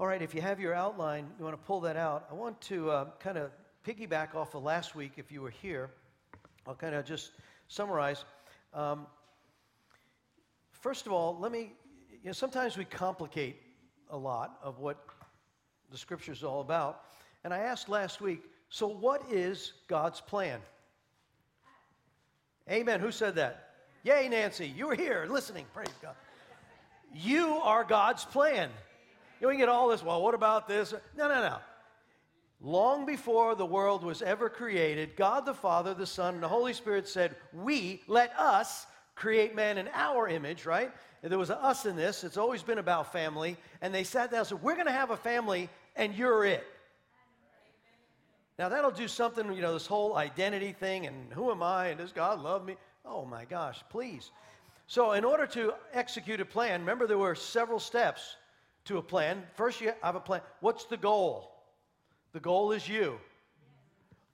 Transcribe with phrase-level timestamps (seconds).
[0.00, 2.28] All right, if you have your outline, you want to pull that out.
[2.30, 3.50] I want to uh, kind of
[3.84, 5.90] piggyback off of last week if you were here.
[6.68, 7.32] I'll kind of just
[7.66, 8.24] summarize.
[8.72, 9.08] Um,
[10.70, 11.72] first of all, let me,
[12.12, 13.56] you know, sometimes we complicate
[14.10, 15.04] a lot of what
[15.90, 17.00] the scripture is all about.
[17.42, 20.60] And I asked last week, so what is God's plan?
[22.70, 23.00] Amen.
[23.00, 23.70] Who said that?
[24.04, 24.68] Yay, Nancy.
[24.68, 25.66] You were here listening.
[25.74, 26.14] Praise God.
[27.12, 28.70] You are God's plan.
[29.40, 30.92] You know, we get all this, well, what about this?
[31.16, 31.58] No, no, no.
[32.60, 36.72] Long before the world was ever created, God the Father, the Son, and the Holy
[36.72, 40.90] Spirit said, We, let us create man in our image, right?
[41.22, 42.24] And there was a us in this.
[42.24, 43.56] It's always been about family.
[43.80, 46.66] And they sat down and said, We're going to have a family, and you're it.
[48.58, 51.98] Now, that'll do something, you know, this whole identity thing and who am I and
[51.98, 52.76] does God love me?
[53.04, 54.32] Oh my gosh, please.
[54.88, 58.36] So, in order to execute a plan, remember there were several steps
[58.88, 59.42] to a plan.
[59.54, 60.40] First, you have a plan.
[60.60, 61.52] What's the goal?
[62.32, 63.18] The goal is you.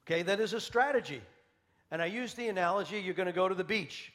[0.06, 1.20] Okay, that is a strategy.
[1.90, 4.12] And I use the analogy you're going to go to the beach.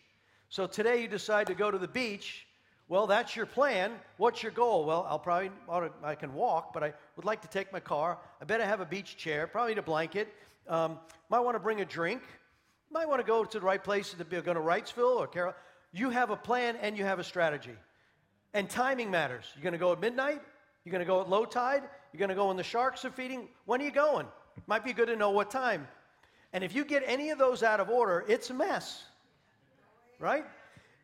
[0.50, 2.46] So today you decide to go to the beach.
[2.88, 3.92] Well, that's your plan.
[4.18, 4.86] What's your goal?
[4.86, 5.52] Well, I'll probably,
[6.04, 8.18] I can walk, but I would like to take my car.
[8.42, 10.34] I bet I have a beach chair, probably a blanket.
[10.68, 10.98] Um,
[11.30, 12.22] might want to bring a drink.
[12.92, 15.54] Might want to go to the right place to be, go to Wrightsville or Carroll.
[15.92, 17.76] You have a plan and you have a strategy.
[18.54, 19.46] And timing matters.
[19.56, 20.42] You're going to go at midnight?
[20.84, 21.84] You're going to go at low tide?
[22.12, 23.48] You're going to go when the sharks are feeding?
[23.66, 24.26] When are you going?
[24.68, 25.88] Might be good to know what time.
[26.52, 29.04] And if you get any of those out of order, it's a mess.
[30.20, 30.46] Right?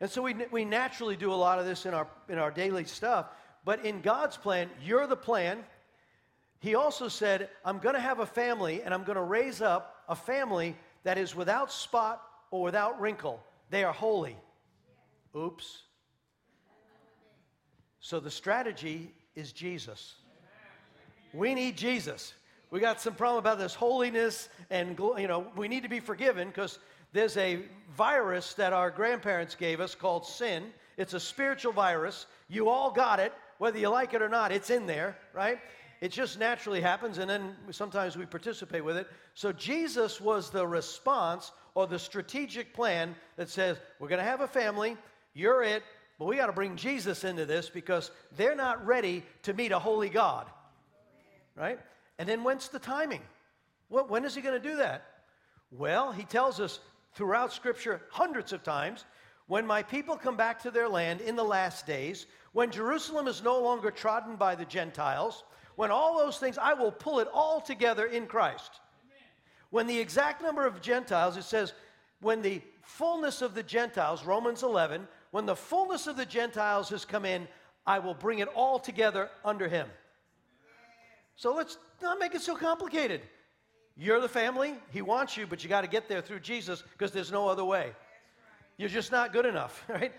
[0.00, 2.84] And so we, we naturally do a lot of this in our, in our daily
[2.84, 3.26] stuff.
[3.64, 5.64] But in God's plan, you're the plan.
[6.60, 10.04] He also said, I'm going to have a family and I'm going to raise up
[10.08, 13.40] a family that is without spot or without wrinkle.
[13.70, 14.36] They are holy.
[15.36, 15.82] Oops.
[18.06, 20.14] So the strategy is Jesus.
[21.34, 22.34] We need Jesus.
[22.70, 26.46] We got some problem about this holiness and you know we need to be forgiven
[26.46, 26.78] because
[27.12, 27.62] there's a
[27.96, 30.66] virus that our grandparents gave us called sin.
[30.96, 32.26] It's a spiritual virus.
[32.48, 35.58] You all got it, whether you like it or not, it's in there, right?
[36.00, 39.08] It just naturally happens, and then sometimes we participate with it.
[39.34, 44.42] So Jesus was the response or the strategic plan that says, We're going to have
[44.42, 44.96] a family,
[45.34, 45.82] you're it,
[46.18, 49.78] but we got to bring Jesus into this because they're not ready to meet a
[49.78, 50.46] holy God,
[51.54, 51.78] right?
[52.18, 53.22] And then when's the timing?
[53.88, 55.04] When is he going to do that?
[55.70, 56.80] Well, he tells us
[57.14, 59.04] throughout Scripture hundreds of times
[59.46, 63.42] when my people come back to their land in the last days, when Jerusalem is
[63.42, 65.44] no longer trodden by the Gentiles,
[65.76, 68.80] when all those things, I will pull it all together in Christ.
[69.70, 71.74] When the exact number of Gentiles, it says,
[72.20, 77.04] when the fullness of the Gentiles, Romans 11, when the fullness of the Gentiles has
[77.04, 77.48] come in,
[77.86, 79.88] I will bring it all together under him.
[81.36, 83.20] So let's not make it so complicated.
[83.96, 84.74] You're the family.
[84.90, 87.64] He wants you, but you got to get there through Jesus because there's no other
[87.64, 87.92] way.
[88.76, 90.12] You're just not good enough, right?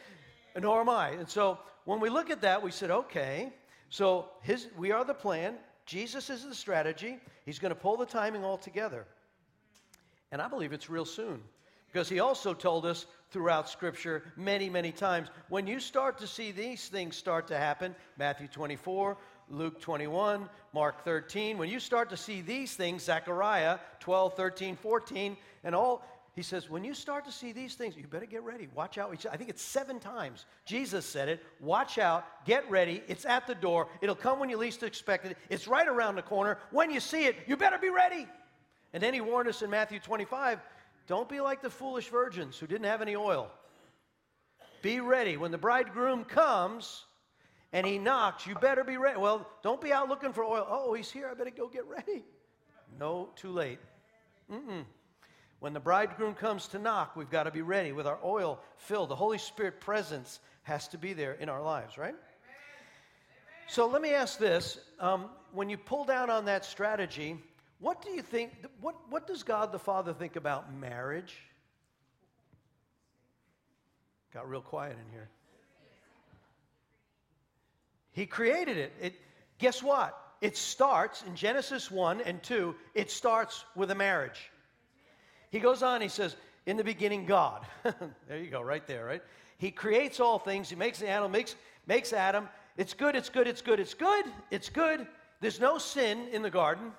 [0.56, 1.10] And nor am I.
[1.10, 3.52] And so when we look at that, we said, okay,
[3.90, 5.56] so his, we are the plan.
[5.86, 7.18] Jesus is the strategy.
[7.46, 9.06] He's going to pull the timing all together.
[10.32, 11.42] And I believe it's real soon
[11.92, 16.52] because he also told us throughout Scripture many, many times when you start to see
[16.52, 19.18] these things start to happen, Matthew 24,
[19.50, 21.58] Luke 21, Mark 13.
[21.58, 26.04] When you start to see these things, Zechariah 12, 13, 14, and all,
[26.36, 28.68] he says, when you start to see these things, you better get ready.
[28.76, 29.26] Watch out.
[29.32, 30.46] I think it's seven times.
[30.66, 31.44] Jesus said it.
[31.60, 32.46] Watch out.
[32.46, 33.02] Get ready.
[33.08, 33.88] It's at the door.
[34.02, 35.36] It'll come when you least expect it.
[35.50, 36.60] It's right around the corner.
[36.70, 38.28] When you see it, you better be ready.
[38.94, 40.60] And then he warned us in Matthew 25
[41.08, 43.50] don't be like the foolish virgins who didn't have any oil.
[44.82, 45.38] Be ready.
[45.38, 47.04] When the bridegroom comes,
[47.74, 49.20] and he knocks, you better be ready.
[49.20, 50.66] Well, don't be out looking for oil.
[50.70, 51.30] Oh, he's here.
[51.30, 52.24] I better go get ready.
[53.00, 53.80] No, too late.
[54.52, 54.86] Mm-mm.
[55.60, 59.10] When the bridegroom comes to knock, we've got to be ready with our oil filled.
[59.10, 62.16] The Holy Spirit presence has to be there in our lives, right?
[63.68, 64.80] So let me ask this.
[65.00, 67.38] Um, when you pull down on that strategy,
[67.80, 68.52] what do you think?
[68.82, 71.36] What, what does God the Father think about marriage?
[74.34, 75.30] Got real quiet in here.
[78.12, 78.94] He created it.
[79.00, 79.14] it.
[79.60, 80.20] Guess what?
[80.42, 84.52] It starts in Genesis 1 and 2, it starts with a marriage.
[85.50, 86.36] He goes on, he says,
[86.66, 87.66] In the beginning, God.
[88.28, 89.24] there you go, right there, right?
[89.58, 90.70] He creates all things.
[90.70, 91.56] He makes the animal, makes,
[91.88, 92.50] makes Adam.
[92.76, 95.08] It's good, it's good, it's good, it's good, it's good.
[95.42, 96.92] There's no sin in the garden.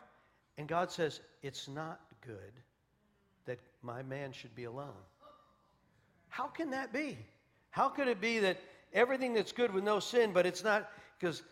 [0.58, 2.52] And God says, It's not good
[3.46, 4.93] that my man should be alone.
[6.28, 7.16] How can that be?
[7.70, 8.58] How could it be that
[8.93, 11.43] everything that's good with no sin, but it's not because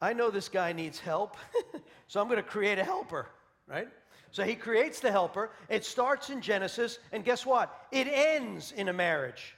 [0.00, 1.36] I know this guy needs help,
[2.08, 3.26] so I'm going to create a helper,
[3.68, 3.88] right?
[4.32, 5.50] So he creates the helper.
[5.68, 7.86] It starts in Genesis, and guess what?
[7.92, 9.54] It ends in a marriage.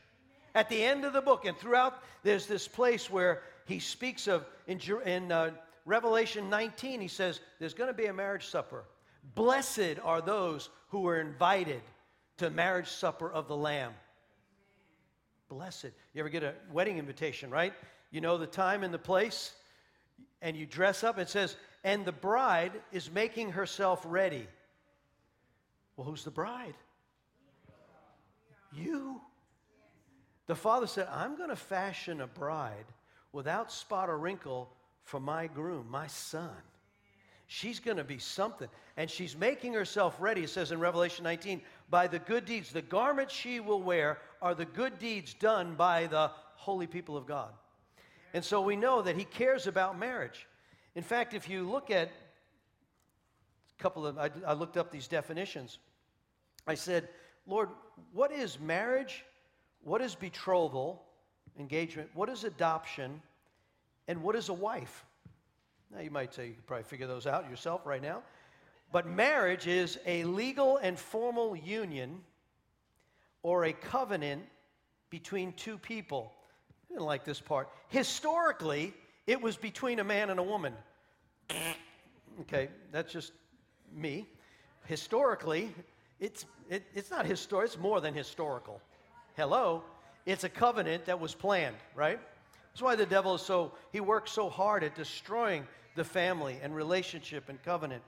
[0.54, 4.44] At the end of the book, and throughout, there's this place where he speaks of,
[4.66, 5.50] in, in uh,
[5.84, 8.84] Revelation 19, he says, There's going to be a marriage supper.
[9.34, 11.82] Blessed are those who are invited
[12.38, 13.92] to marriage supper of the Lamb.
[15.48, 15.90] Blessed.
[16.14, 17.72] You ever get a wedding invitation, right?
[18.10, 19.52] You know the time and the place,
[20.42, 21.18] and you dress up.
[21.18, 24.46] It says, and the bride is making herself ready.
[25.96, 26.74] Well, who's the bride?
[28.72, 29.20] You.
[30.46, 32.84] The father said, I'm going to fashion a bride
[33.32, 34.70] without spot or wrinkle
[35.04, 36.56] for my groom, my son.
[37.46, 38.68] She's going to be something.
[38.96, 42.72] And she's making herself ready, it says in Revelation 19, by the good deeds.
[42.72, 47.26] The garments she will wear are the good deeds done by the holy people of
[47.26, 47.50] God.
[48.34, 50.46] And so we know that he cares about marriage.
[50.94, 52.10] In fact, if you look at
[53.78, 55.78] a couple of, I, I looked up these definitions.
[56.66, 57.08] I said,
[57.46, 57.68] Lord,
[58.12, 59.24] what is marriage?
[59.82, 61.04] What is betrothal,
[61.60, 62.10] engagement?
[62.12, 63.22] What is adoption?
[64.08, 65.05] And what is a wife?
[65.94, 68.22] Now, you might say you could probably figure those out yourself right now.
[68.92, 72.20] But marriage is a legal and formal union
[73.42, 74.42] or a covenant
[75.10, 76.32] between two people.
[76.70, 77.68] I didn't like this part.
[77.88, 78.94] Historically,
[79.26, 80.72] it was between a man and a woman.
[82.42, 83.32] okay, that's just
[83.94, 84.26] me.
[84.86, 85.72] Historically,
[86.20, 88.80] it's, it, it's not historic, it's more than historical.
[89.36, 89.82] Hello?
[90.24, 92.18] It's a covenant that was planned, right?
[92.76, 96.76] That's why the devil is so, he works so hard at destroying the family and
[96.76, 98.02] relationship and covenant.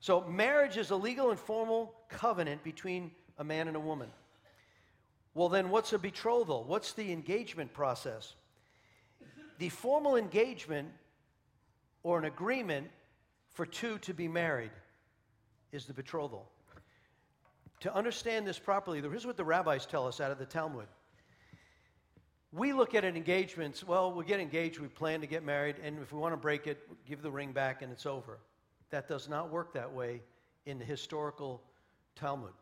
[0.00, 4.08] So, marriage is a legal and formal covenant between a man and a woman.
[5.34, 6.64] Well, then, what's a betrothal?
[6.64, 8.36] What's the engagement process?
[9.58, 10.88] The formal engagement
[12.02, 12.86] or an agreement
[13.50, 14.72] for two to be married
[15.72, 16.48] is the betrothal.
[17.80, 20.86] To understand this properly, here's what the rabbis tell us out of the Talmud
[22.56, 25.98] we look at an engagement, well, we get engaged, we plan to get married, and
[26.00, 28.38] if we want to break it, give the ring back and it's over.
[28.90, 30.22] That does not work that way
[30.64, 31.60] in the historical
[32.14, 32.52] Talmud.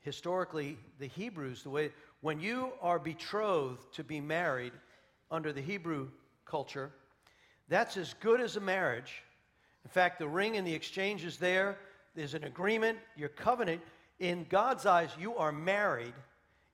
[0.00, 1.90] Historically, the Hebrews, the way,
[2.20, 4.72] when you are betrothed to be married
[5.30, 6.08] under the Hebrew
[6.44, 6.90] culture,
[7.68, 9.22] that's as good as a marriage.
[9.84, 11.78] In fact, the ring and the exchange is there.
[12.14, 13.80] There's an agreement, your covenant.
[14.18, 16.14] In God's eyes, you are married,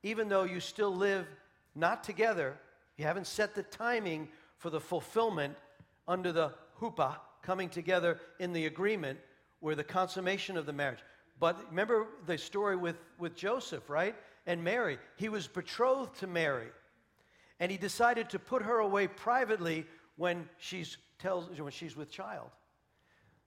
[0.03, 1.27] even though you still live
[1.75, 2.57] not together.
[2.97, 4.29] You haven't set the timing
[4.59, 5.57] for the fulfillment
[6.07, 9.19] under the huppah, coming together in the agreement
[9.61, 11.01] where the consummation of the marriage.
[11.41, 14.15] But remember the story with, with Joseph, right?
[14.47, 14.99] And Mary.
[15.17, 16.69] He was betrothed to Mary.
[17.61, 19.87] And he decided to put her away privately
[20.17, 22.51] when she's, tells, when she's with child.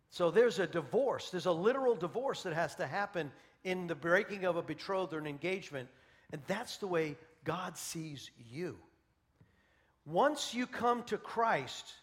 [0.10, 1.30] So there's a divorce.
[1.30, 3.32] There's a literal divorce that has to happen
[3.64, 5.90] in the breaking of a betrothal or an engagement.
[6.32, 7.16] And that's the way
[7.48, 8.76] God sees you.
[10.06, 11.94] Once you come to Christ,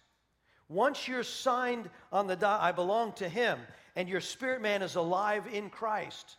[0.70, 3.58] once you're signed on the dot, I belong to Him,
[3.94, 6.36] and your spirit man is alive in Christ,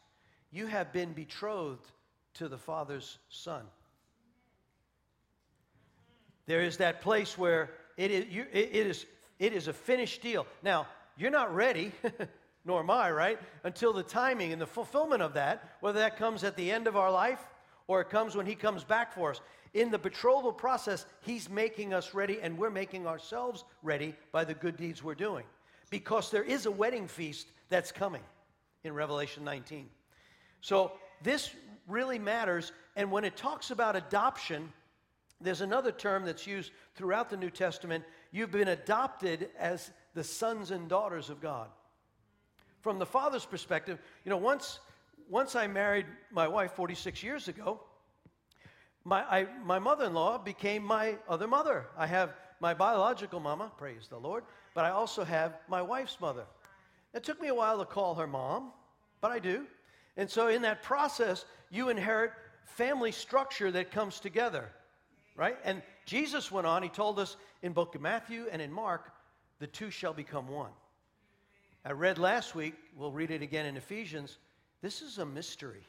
[0.51, 1.91] you have been betrothed
[2.33, 3.61] to the Father's Son.
[6.47, 9.05] There is that place where it is, you, it, it is,
[9.37, 10.47] it is a finished deal.
[10.63, 11.91] Now, you're not ready,
[12.65, 13.39] nor am I, right?
[13.63, 16.95] Until the timing and the fulfillment of that, whether that comes at the end of
[16.97, 17.39] our life
[17.87, 19.41] or it comes when He comes back for us.
[19.73, 24.53] In the betrothal process, He's making us ready, and we're making ourselves ready by the
[24.53, 25.45] good deeds we're doing.
[25.89, 28.23] Because there is a wedding feast that's coming
[28.83, 29.89] in Revelation 19.
[30.61, 31.51] So this
[31.87, 32.71] really matters.
[32.95, 34.71] And when it talks about adoption,
[35.41, 38.03] there's another term that's used throughout the New Testament.
[38.31, 41.67] You've been adopted as the sons and daughters of God.
[42.81, 44.79] From the father's perspective, you know, once
[45.29, 47.79] once I married my wife 46 years ago,
[49.03, 51.85] my, my mother in law became my other mother.
[51.97, 56.45] I have my biological mama, praise the Lord, but I also have my wife's mother.
[57.13, 58.71] It took me a while to call her mom,
[59.21, 59.67] but I do.
[60.17, 62.31] And so in that process, you inherit
[62.63, 64.71] family structure that comes together,
[65.35, 65.57] right?
[65.63, 69.11] And Jesus went on, he told us in book of Matthew and in Mark,
[69.59, 70.71] the two shall become one.
[71.85, 74.39] I read last week, we'll read it again in Ephesians,
[74.85, 75.81] this is a mystery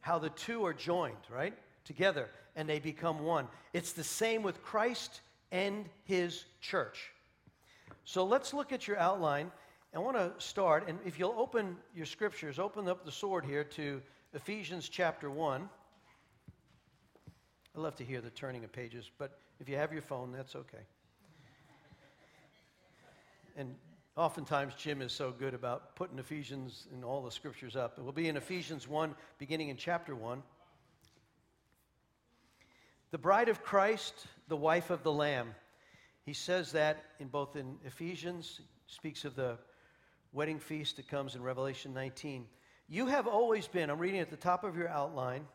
[0.00, 1.54] how the two are joined, right?
[1.86, 3.48] Together, and they become one.
[3.72, 7.12] It's the same with Christ and his church.
[8.04, 9.50] So let's look at your outline.
[9.94, 13.64] I want to start, and if you'll open your scriptures, open up the sword here
[13.64, 14.02] to
[14.34, 15.68] Ephesians chapter 1.
[17.74, 20.54] I love to hear the turning of pages, but if you have your phone, that's
[20.54, 20.84] okay.
[23.56, 23.74] and
[24.16, 27.98] oftentimes Jim is so good about putting Ephesians and all the scriptures up.
[27.98, 30.42] It will be in Ephesians 1, beginning in chapter 1.
[33.10, 35.54] The bride of Christ, the wife of the Lamb.
[36.24, 39.58] He says that in both in Ephesians, speaks of the
[40.32, 42.46] wedding feast that comes in Revelation 19.
[42.88, 45.46] You have always been, I'm reading at the top of your outline,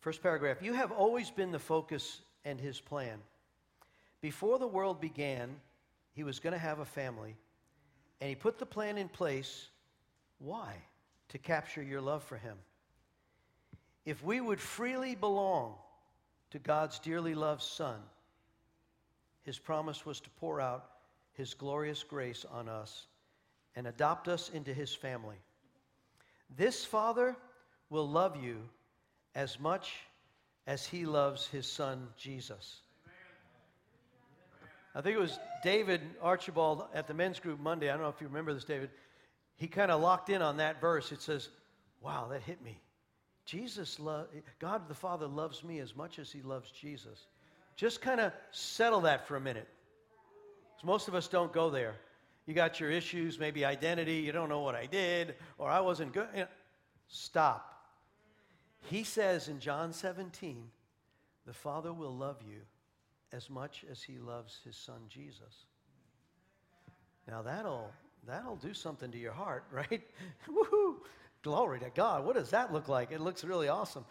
[0.00, 3.18] first paragraph, you have always been the focus and his plan.
[4.20, 5.56] Before the world began,
[6.12, 7.36] he was going to have a family,
[8.20, 9.68] and he put the plan in place.
[10.38, 10.74] Why?
[11.30, 12.56] To capture your love for him.
[14.04, 15.74] If we would freely belong
[16.50, 18.00] to God's dearly loved Son,
[19.42, 20.86] his promise was to pour out
[21.32, 23.06] his glorious grace on us
[23.76, 25.36] and adopt us into his family.
[26.56, 27.36] This Father
[27.88, 28.58] will love you
[29.34, 29.94] as much
[30.66, 32.80] as he loves his Son, Jesus.
[34.94, 37.88] I think it was David Archibald at the men's group Monday.
[37.88, 38.90] I don't know if you remember this, David.
[39.56, 41.12] He kind of locked in on that verse.
[41.12, 41.48] It says,
[42.00, 42.80] Wow, that hit me.
[43.44, 44.26] Jesus, lo-
[44.58, 47.26] God the Father loves me as much as he loves Jesus.
[47.76, 49.68] Just kind of settle that for a minute.
[50.82, 51.96] Most of us don't go there.
[52.46, 56.12] You got your issues, maybe identity, you don't know what I did, or I wasn't
[56.12, 56.28] good.
[56.34, 56.48] You know,
[57.08, 57.84] stop.
[58.84, 60.70] He says in John 17,
[61.46, 62.60] the Father will love you
[63.32, 65.66] as much as he loves his son Jesus.
[67.28, 67.90] Now that'll
[68.26, 70.02] that'll do something to your heart, right?
[70.48, 70.96] Woohoo!
[71.42, 72.26] Glory to God.
[72.26, 73.12] What does that look like?
[73.12, 74.04] It looks really awesome.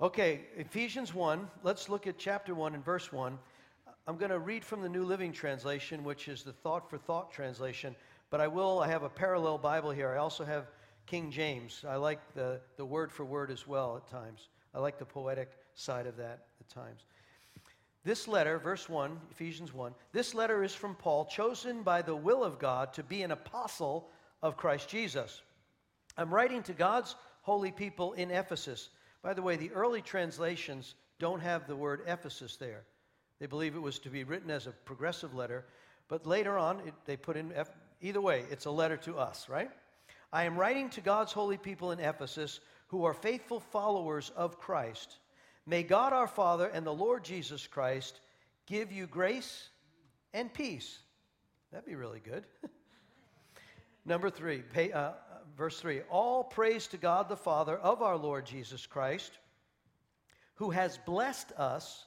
[0.00, 3.38] Okay, Ephesians 1, let's look at chapter 1 and verse 1.
[4.08, 7.30] I'm going to read from the New Living Translation, which is the thought for thought
[7.30, 7.94] translation,
[8.30, 10.10] but I will, I have a parallel Bible here.
[10.10, 10.66] I also have
[11.06, 11.84] King James.
[11.88, 14.48] I like the, the word for word as well at times.
[14.74, 17.04] I like the poetic side of that at times.
[18.04, 22.42] This letter, verse 1, Ephesians 1, this letter is from Paul, chosen by the will
[22.42, 24.08] of God to be an apostle
[24.42, 25.42] of Christ Jesus.
[26.16, 28.88] I'm writing to God's holy people in Ephesus.
[29.22, 32.82] By the way, the early translations don't have the word Ephesus there.
[33.38, 35.64] They believe it was to be written as a progressive letter,
[36.08, 39.48] but later on it, they put in, F, either way, it's a letter to us,
[39.48, 39.70] right?
[40.32, 45.18] I am writing to God's holy people in Ephesus who are faithful followers of Christ.
[45.66, 48.20] May God our Father and the Lord Jesus Christ
[48.66, 49.68] give you grace
[50.34, 50.98] and peace.
[51.70, 52.44] That'd be really good.
[54.04, 55.12] Number three, pay, uh,
[55.56, 56.00] verse three.
[56.10, 59.38] All praise to God the Father of our Lord Jesus Christ,
[60.54, 62.06] who has blessed us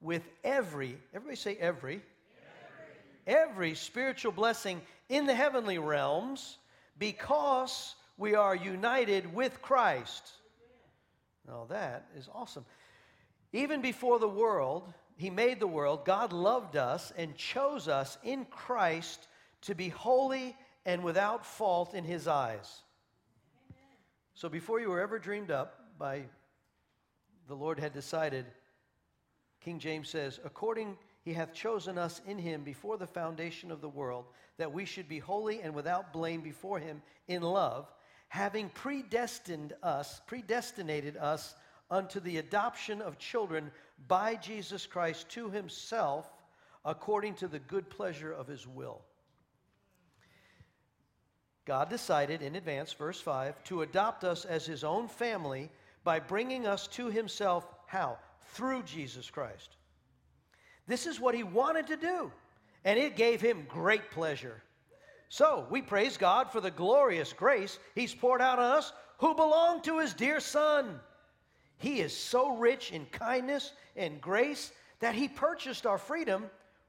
[0.00, 2.02] with every, everybody say every,
[3.26, 6.58] every, every spiritual blessing in the heavenly realms
[6.98, 10.30] because we are united with Christ.
[11.46, 12.64] Now that is awesome.
[13.52, 18.44] Even before the world, He made the world, God loved us and chose us in
[18.46, 19.28] Christ
[19.62, 22.82] to be holy and without fault in His eyes.
[24.34, 26.22] So before you were ever dreamed up by
[27.48, 28.46] the Lord had decided,
[29.60, 33.88] King James says, according he hath chosen us in him before the foundation of the
[33.88, 34.24] world,
[34.58, 37.92] that we should be holy and without blame before him in love,
[38.28, 41.54] having predestined us, predestinated us
[41.92, 43.70] unto the adoption of children
[44.08, 46.26] by Jesus Christ to himself,
[46.86, 49.02] according to the good pleasure of his will.
[51.66, 55.70] God decided in advance, verse 5, to adopt us as his own family
[56.02, 57.68] by bringing us to himself.
[57.86, 58.18] How?
[58.54, 59.76] Through Jesus Christ.
[60.88, 62.32] This is what he wanted to do,
[62.84, 64.62] and it gave him great pleasure.
[65.28, 69.82] So we praise God for the glorious grace he's poured out on us who belong
[69.82, 70.98] to his dear Son.
[71.82, 74.70] He is so rich in kindness and grace
[75.00, 76.44] that he purchased our freedom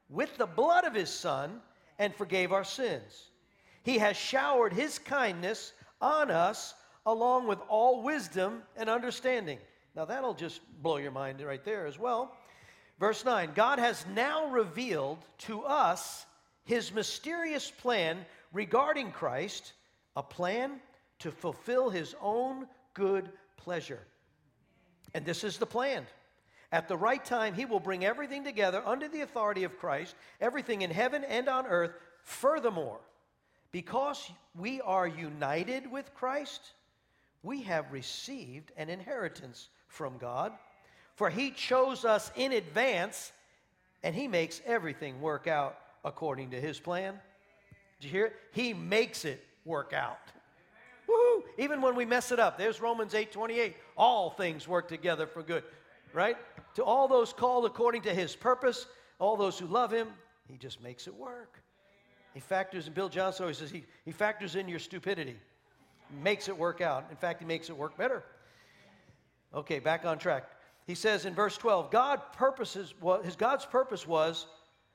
[0.08, 1.60] with the blood of his Son
[1.98, 3.30] and forgave our sins.
[3.82, 6.74] He has showered his kindness on us
[7.06, 9.58] along with all wisdom and understanding.
[9.96, 12.36] Now, that'll just blow your mind right there as well.
[13.00, 16.24] Verse 9 God has now revealed to us
[16.66, 19.72] his mysterious plan regarding Christ,
[20.14, 20.78] a plan
[21.18, 24.06] to fulfill his own good pleasure.
[25.14, 26.06] And this is the plan.
[26.72, 30.82] At the right time, he will bring everything together under the authority of Christ, everything
[30.82, 31.92] in heaven and on earth.
[32.24, 32.98] Furthermore,
[33.70, 36.60] because we are united with Christ,
[37.44, 40.52] we have received an inheritance from God.
[41.14, 43.30] For he chose us in advance,
[44.02, 47.14] and he makes everything work out according to his plan.
[48.00, 48.36] Did you hear it?
[48.52, 50.18] He makes it work out.
[51.08, 51.42] Woohoo!
[51.58, 53.76] Even when we mess it up, there's Romans 8 28.
[53.96, 55.62] All things work together for good,
[56.12, 56.36] right?
[56.74, 58.86] To all those called according to his purpose,
[59.18, 60.08] all those who love him,
[60.48, 61.60] he just makes it work.
[62.34, 65.36] He factors in, Bill Johnson always says he, he factors in your stupidity,
[66.22, 67.06] makes it work out.
[67.10, 68.24] In fact, he makes it work better.
[69.54, 70.44] Okay, back on track.
[70.86, 74.46] He says in verse 12, God purposes, well, his God's purpose was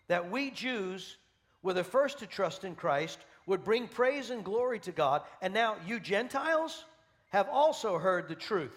[0.08, 1.18] that we Jews
[1.64, 5.54] were the first to trust in Christ, would bring praise and glory to God, and
[5.54, 6.86] now you Gentiles
[7.30, 8.76] have also heard the truth,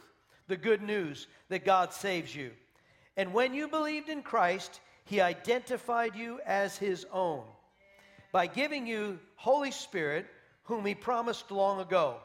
[0.48, 2.50] the good news that God saves you.
[3.16, 7.44] And when you believed in Christ, he identified you as his own
[8.32, 10.26] by giving you Holy Spirit,
[10.64, 12.16] whom he promised long ago.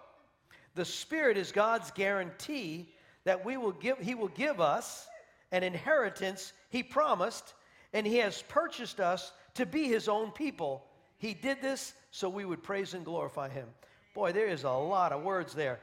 [0.76, 2.94] The Spirit is God's guarantee
[3.26, 5.08] that we will give, he will give us
[5.52, 7.54] an inheritance he promised,
[7.94, 10.86] and he has purchased us to be his own people.
[11.18, 13.68] He did this so we would praise and glorify him.
[14.14, 15.80] Boy, there is a lot of words there.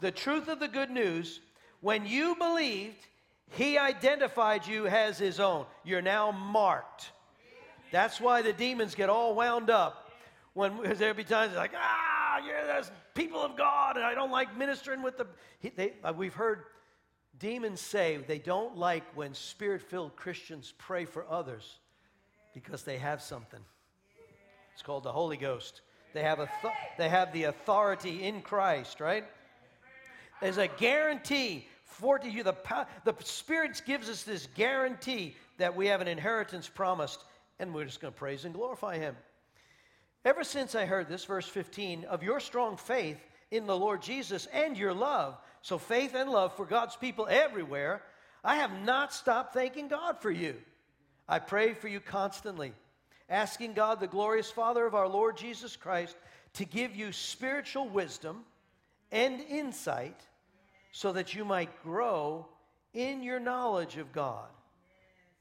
[0.00, 1.40] The truth of the good news
[1.80, 3.06] when you believed,
[3.50, 5.66] he identified you as his own.
[5.84, 7.10] You're now marked.
[7.90, 10.10] That's why the demons get all wound up.
[10.52, 14.56] When there be times like, ah, you're the people of God, and I don't like
[14.56, 15.26] ministering with the.
[15.76, 16.64] They, uh, we've heard
[17.38, 21.78] demons say they don't like when spirit filled Christians pray for others
[22.54, 23.60] because they have something.
[24.74, 25.82] It's called the Holy Ghost.
[26.12, 29.24] They have, a th- they have the authority in Christ, right?
[30.40, 32.42] There's a guarantee for to you.
[32.42, 32.56] The,
[33.04, 37.22] the Spirit gives us this guarantee that we have an inheritance promised,
[37.58, 39.16] and we're just going to praise and glorify Him.
[40.24, 43.18] Ever since I heard this, verse 15, of your strong faith
[43.50, 48.02] in the Lord Jesus and your love, so faith and love for God's people everywhere,
[48.42, 50.56] I have not stopped thanking God for you.
[51.28, 52.72] I pray for you constantly,
[53.28, 56.16] asking God, the glorious Father of our Lord Jesus Christ,
[56.54, 58.44] to give you spiritual wisdom
[59.12, 60.20] and insight
[60.92, 62.46] so that you might grow
[62.94, 64.48] in your knowledge of God.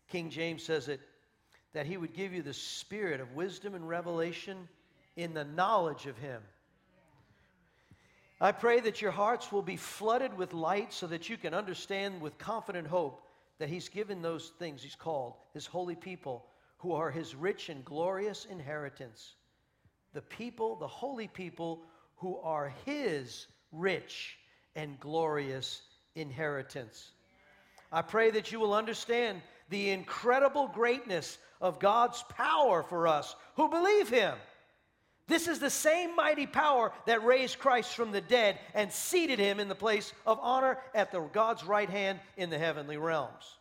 [0.09, 1.01] King James says it
[1.73, 4.67] that he would give you the spirit of wisdom and revelation
[5.15, 6.41] in the knowledge of him.
[8.41, 12.21] I pray that your hearts will be flooded with light so that you can understand
[12.21, 13.21] with confident hope
[13.59, 16.45] that he's given those things he's called his holy people
[16.77, 19.35] who are his rich and glorious inheritance.
[20.13, 21.83] The people, the holy people
[22.15, 24.38] who are his rich
[24.75, 25.81] and glorious
[26.15, 27.11] inheritance.
[27.91, 33.69] I pray that you will understand the incredible greatness of God's power for us who
[33.69, 34.35] believe him.
[35.27, 39.59] This is the same mighty power that raised Christ from the dead and seated him
[39.59, 43.57] in the place of honor at the God's right hand in the heavenly realms.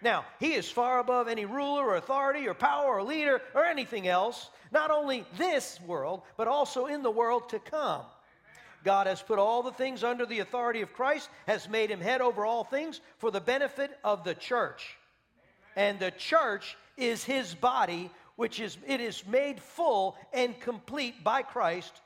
[0.00, 4.08] Now, he is far above any ruler or authority or power or leader or anything
[4.08, 8.02] else, not only this world, but also in the world to come.
[8.84, 12.20] God has put all the things under the authority of Christ, has made him head
[12.20, 14.96] over all things for the benefit of the church.
[15.74, 21.42] And the church is his body, which is it is made full and complete by
[21.42, 22.00] Christ,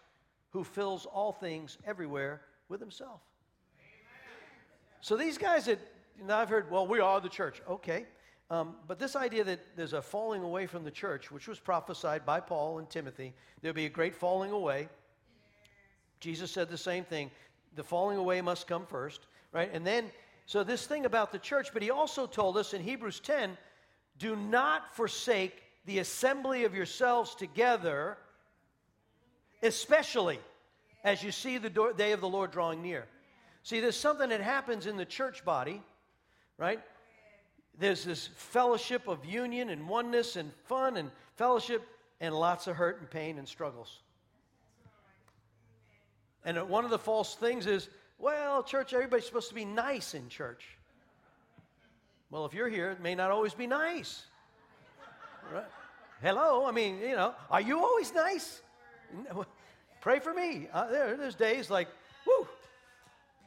[0.50, 3.20] who fills all things everywhere with himself.
[5.00, 5.78] So these guys that
[6.26, 7.60] know, I've heard, well, we are the church.
[7.68, 8.06] Okay.
[8.50, 12.24] Um, but this idea that there's a falling away from the church, which was prophesied
[12.24, 14.88] by Paul and Timothy, there'll be a great falling away.
[16.20, 17.30] Jesus said the same thing.
[17.76, 19.70] The falling away must come first, right?
[19.72, 20.10] And then,
[20.46, 23.56] so this thing about the church, but he also told us in Hebrews 10
[24.18, 28.18] do not forsake the assembly of yourselves together,
[29.62, 30.38] especially
[31.04, 33.06] as you see the day of the Lord drawing near.
[33.62, 35.82] See, there's something that happens in the church body,
[36.56, 36.80] right?
[37.78, 41.86] There's this fellowship of union and oneness and fun and fellowship
[42.20, 44.00] and lots of hurt and pain and struggles.
[46.44, 50.28] And one of the false things is, well, church, everybody's supposed to be nice in
[50.28, 50.64] church.
[52.30, 54.24] Well, if you're here, it may not always be nice.
[55.52, 55.64] Right?
[56.20, 58.60] Hello, I mean, you know, are you always nice?
[60.00, 60.68] Pray for me.
[60.72, 61.88] Uh, there, there's days like,
[62.26, 62.46] whoo.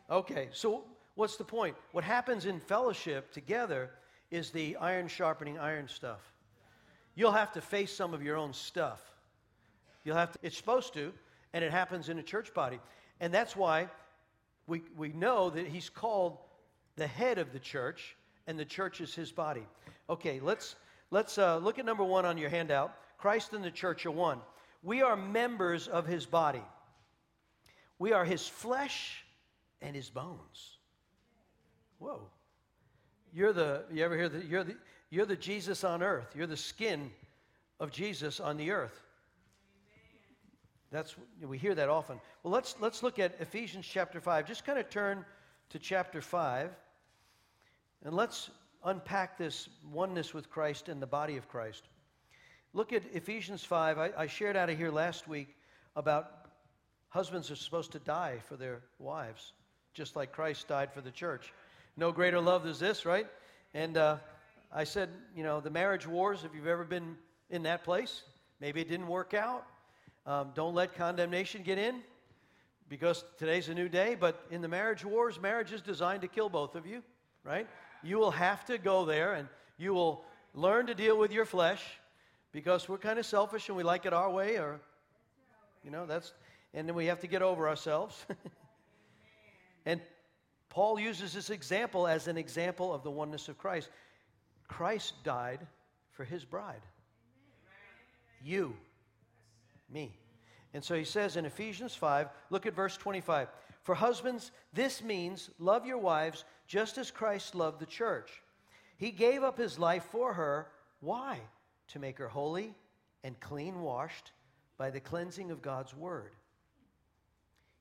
[0.10, 0.84] Okay, so
[1.16, 1.76] what's the point?
[1.92, 3.92] What happens in fellowship together
[4.32, 6.32] is the iron sharpening iron stuff.
[7.16, 9.02] You'll have to face some of your own stuff.
[10.04, 11.14] You'll have to, it's supposed to,
[11.54, 12.80] and it happens in a church body.
[13.20, 13.88] And that's why
[14.68, 16.38] we, we know that he's called
[16.96, 18.16] the head of the church,
[18.48, 19.66] and the church is his body.
[20.10, 20.76] Okay, let's
[21.12, 22.96] Let's uh, look at number one on your handout.
[23.18, 24.40] Christ and the church are one.
[24.82, 26.64] We are members of his body.
[28.00, 29.24] We are his flesh
[29.82, 30.78] and his bones.
[32.00, 32.22] Whoa.
[33.34, 34.46] You're the, you ever hear that?
[34.46, 34.76] You're the,
[35.10, 36.34] you're the Jesus on earth.
[36.34, 37.12] You're the skin
[37.80, 39.04] of Jesus on the earth.
[40.92, 42.20] That's, we hear that often.
[42.44, 44.46] Well, let's, let's look at Ephesians chapter 5.
[44.46, 45.26] Just kind of turn
[45.70, 46.70] to chapter 5
[48.04, 48.50] and let's
[48.84, 51.84] unpack this oneness with Christ and the body of Christ.
[52.74, 53.98] Look at Ephesians 5.
[54.00, 55.56] I, I shared out of here last week
[55.96, 56.48] about
[57.10, 59.54] husbands are supposed to die for their wives,
[59.94, 61.54] just like Christ died for the church.
[61.96, 63.28] No greater love than this, right?
[63.74, 64.18] And uh,
[64.74, 67.18] I said, you know, the marriage wars, if you've ever been
[67.50, 68.24] in that place,
[68.60, 69.66] maybe it didn't work out.
[70.26, 72.02] Um, don't let condemnation get in
[72.90, 74.16] because today's a new day.
[74.20, 77.02] But in the marriage wars, marriage is designed to kill both of you,
[77.44, 77.68] right?
[78.04, 81.84] You will have to go there and you will learn to deal with your flesh
[82.52, 84.80] because we're kind of selfish and we like it our way, or,
[85.84, 86.34] you know, that's,
[86.74, 88.26] and then we have to get over ourselves.
[89.86, 90.02] and
[90.70, 93.90] Paul uses this example as an example of the oneness of Christ.
[94.68, 95.66] Christ died
[96.12, 96.82] for his bride.
[98.44, 98.76] You,
[99.92, 100.18] me.
[100.74, 103.50] And so he says in Ephesians 5, look at verse 25.
[103.84, 108.42] For husbands, this means love your wives just as Christ loved the church.
[108.98, 110.68] He gave up his life for her.
[111.00, 111.40] Why?
[111.92, 112.74] to make her holy
[113.24, 114.32] and clean washed
[114.78, 116.32] by the cleansing of God's word.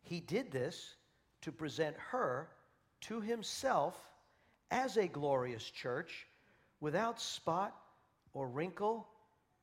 [0.02, 0.96] He did this
[1.42, 2.48] to present her
[3.02, 3.96] to himself
[4.70, 6.26] as a glorious church
[6.80, 7.74] without spot
[8.34, 9.06] or wrinkle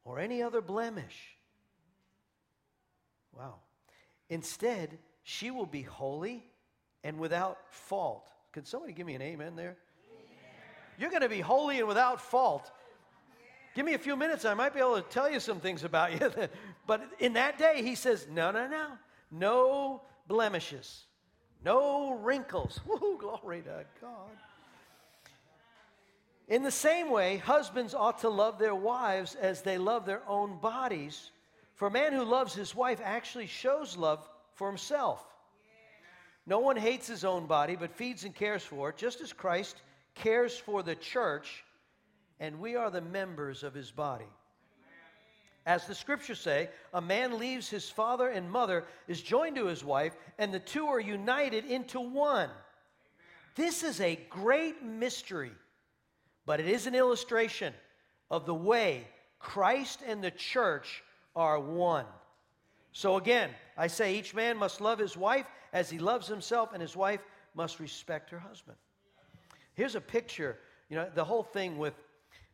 [0.06, 1.37] or any other blemish.
[3.36, 3.56] Wow.
[4.30, 6.44] Instead, she will be holy
[7.04, 8.30] and without fault.
[8.52, 9.78] Can somebody give me an amen there?
[10.12, 10.26] Amen.
[10.98, 12.72] You're going to be holy and without fault
[13.78, 16.20] Give me a few minutes, I might be able to tell you some things about
[16.20, 16.32] you.
[16.88, 18.88] but in that day, he says, No, no, no.
[19.30, 21.06] No blemishes,
[21.64, 22.80] no wrinkles.
[22.88, 24.32] Woo, glory to God.
[26.48, 30.58] In the same way, husbands ought to love their wives as they love their own
[30.58, 31.30] bodies.
[31.78, 35.26] For a man who loves his wife actually shows love for himself.
[36.46, 39.82] No one hates his own body, but feeds and cares for it, just as Christ
[40.16, 41.64] cares for the church
[42.40, 44.26] and we are the members of his body.
[45.66, 49.84] As the scriptures say, a man leaves his father and mother, is joined to his
[49.84, 52.50] wife, and the two are united into one.
[53.56, 55.52] This is a great mystery,
[56.46, 57.74] but it is an illustration
[58.32, 59.08] of the way
[59.40, 61.04] Christ and the church
[61.38, 62.06] are one.
[62.92, 66.82] So again, I say each man must love his wife as he loves himself, and
[66.82, 67.22] his wife
[67.54, 68.76] must respect her husband.
[69.76, 70.58] Here's a picture,
[70.90, 71.94] you know, the whole thing with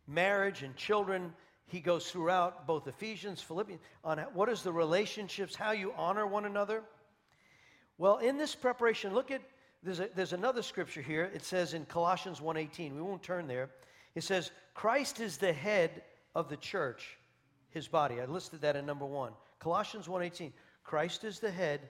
[0.05, 1.33] marriage and children.
[1.65, 6.45] He goes throughout both Ephesians, Philippians, on what is the relationships, how you honor one
[6.45, 6.83] another.
[7.97, 9.41] Well, in this preparation, look at
[9.81, 11.31] there's, a, there's another scripture here.
[11.33, 12.95] It says in Colossians 1:18.
[12.95, 13.69] We won't turn there.
[14.15, 16.03] It says, Christ is the head
[16.35, 17.17] of the church,
[17.73, 18.21] his body.
[18.21, 19.33] I listed that in number one.
[19.59, 20.53] Colossians 1:18.
[20.83, 21.89] Christ is the head,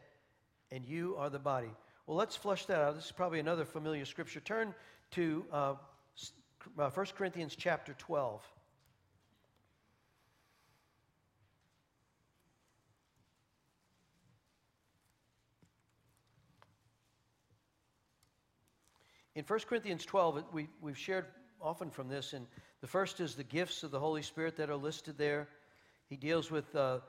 [0.72, 1.72] and you are the body.
[2.06, 2.96] Well, let's flush that out.
[2.96, 4.40] This is probably another familiar scripture.
[4.40, 4.74] Turn
[5.12, 5.76] to uh,
[6.78, 8.42] uh, 1 Corinthians chapter 12.
[19.36, 21.26] In 1 Corinthians 12, we, we've shared
[21.60, 22.46] often from this, and
[22.82, 25.48] the first is the gifts of the Holy Spirit that are listed there.
[26.14, 27.00] He deals with uh,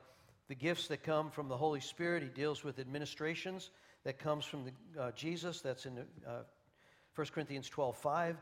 [0.47, 2.23] the gifts that come from the Holy Spirit.
[2.23, 3.69] He deals with administrations
[4.03, 5.61] that comes from the, uh, Jesus.
[5.61, 6.39] That's in uh,
[7.13, 8.35] 1 Corinthians 12, 5.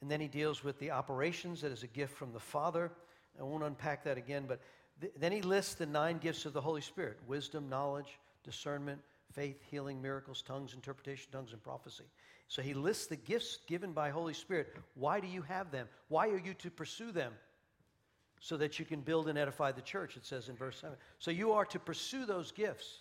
[0.00, 2.92] And then he deals with the operations that is a gift from the Father.
[3.36, 4.60] I won't unpack that again, but
[5.00, 9.00] th- then he lists the nine gifts of the Holy Spirit wisdom, knowledge, discernment,
[9.32, 12.04] faith, healing, miracles, tongues, interpretation, tongues, and prophecy.
[12.46, 14.72] So he lists the gifts given by Holy Spirit.
[14.94, 15.88] Why do you have them?
[16.06, 17.32] Why are you to pursue them?
[18.40, 20.96] So that you can build and edify the church, it says in verse 7.
[21.18, 22.98] So you are to pursue those gifts.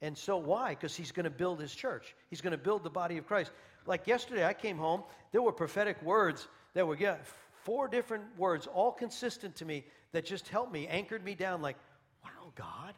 [0.00, 0.70] And so why?
[0.70, 2.14] Because he's going to build his church.
[2.30, 3.50] He's going to build the body of Christ.
[3.86, 5.02] Like yesterday, I came home,
[5.32, 7.16] there were prophetic words that were, yeah,
[7.64, 11.76] four different words, all consistent to me, that just helped me, anchored me down, like,
[12.24, 12.94] wow, God.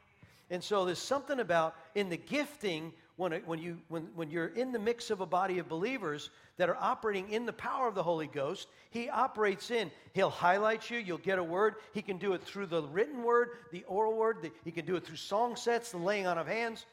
[0.51, 4.47] And so there's something about in the gifting when, it, when, you, when, when you're
[4.47, 7.95] in the mix of a body of believers that are operating in the power of
[7.95, 9.91] the Holy Ghost, He operates in.
[10.15, 11.75] He'll highlight you, you'll get a word.
[11.93, 14.97] He can do it through the written word, the oral word, the, He can do
[14.97, 16.87] it through song sets, the laying on of hands.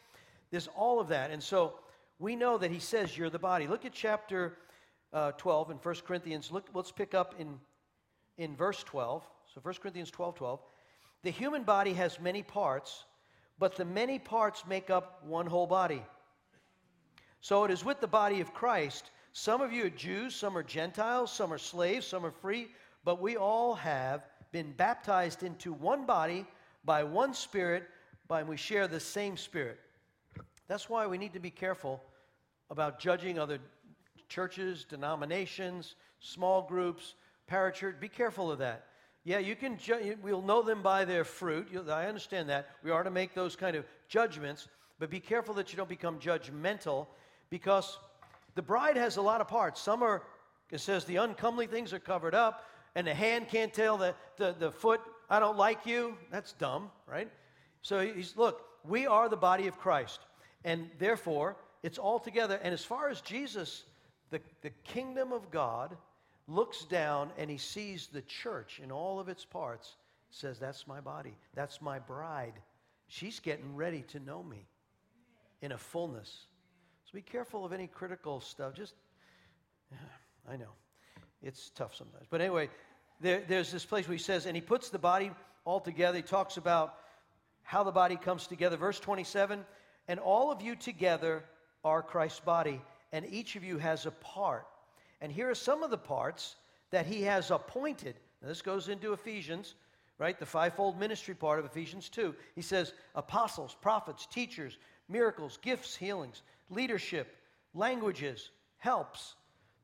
[0.52, 1.32] There's all of that.
[1.32, 1.76] And so
[2.20, 3.66] we know that he says you're the body.
[3.66, 4.58] Look at chapter
[5.14, 6.52] uh, 12 in 1 Corinthians.
[6.52, 7.58] Look, let's pick up in,
[8.38, 9.26] in verse 12.
[9.54, 10.60] So 1 Corinthians 12 12.
[11.24, 13.06] The human body has many parts,
[13.58, 16.04] but the many parts make up one whole body.
[17.48, 19.12] So it is with the body of Christ.
[19.32, 22.68] Some of you are Jews, some are Gentiles, some are slaves, some are free,
[23.06, 26.46] but we all have been baptized into one body
[26.84, 27.86] by one Spirit,
[28.28, 29.80] by and we share the same Spirit.
[30.68, 32.04] That's why we need to be careful
[32.70, 33.60] about judging other
[34.28, 37.14] churches, denominations, small groups,
[37.50, 37.98] parachurch.
[38.02, 38.88] Be careful of that.
[39.24, 39.78] Yeah, you can.
[39.78, 41.70] Ju- we'll know them by their fruit.
[41.90, 42.68] I understand that.
[42.84, 44.68] We are to make those kind of judgments,
[45.00, 47.08] but be careful that you don't become judgmental,
[47.50, 47.98] because
[48.56, 49.82] the bride has a lot of parts.
[49.82, 50.24] Some are.
[50.72, 54.56] It says the uncomely things are covered up, and the hand can't tell the, the,
[54.58, 56.18] the foot, I don't like you.
[56.32, 57.30] That's dumb, right?
[57.82, 60.20] So he's, look, we are the body of Christ.
[60.66, 62.60] And therefore, it's all together.
[62.62, 63.84] And as far as Jesus,
[64.30, 65.96] the, the kingdom of God
[66.48, 69.96] looks down and he sees the church in all of its parts,
[70.32, 71.38] says, That's my body.
[71.54, 72.54] That's my bride.
[73.08, 74.66] She's getting ready to know me
[75.62, 76.48] in a fullness.
[77.08, 78.74] So be careful of any critical stuff.
[78.74, 78.94] Just,
[80.52, 80.72] I know,
[81.42, 82.28] it's tough sometimes.
[82.30, 82.70] But anyway,
[83.22, 85.32] there, there's this place where he says, and he puts the body
[85.64, 86.18] all together.
[86.18, 86.96] He talks about
[87.64, 88.78] how the body comes together.
[88.78, 89.64] Verse 27
[90.08, 91.44] and all of you together
[91.84, 94.66] are Christ's body, and each of you has a part.
[95.22, 96.56] And here are some of the parts
[96.92, 98.16] that he has appointed.
[98.42, 99.76] Now, this goes into Ephesians,
[100.18, 100.40] right?
[100.40, 102.34] The fivefold ministry part of Ephesians 2.
[102.56, 104.78] He says apostles, prophets, teachers,
[105.10, 107.36] miracles, gifts, healings, leadership,
[107.74, 109.36] languages, helps.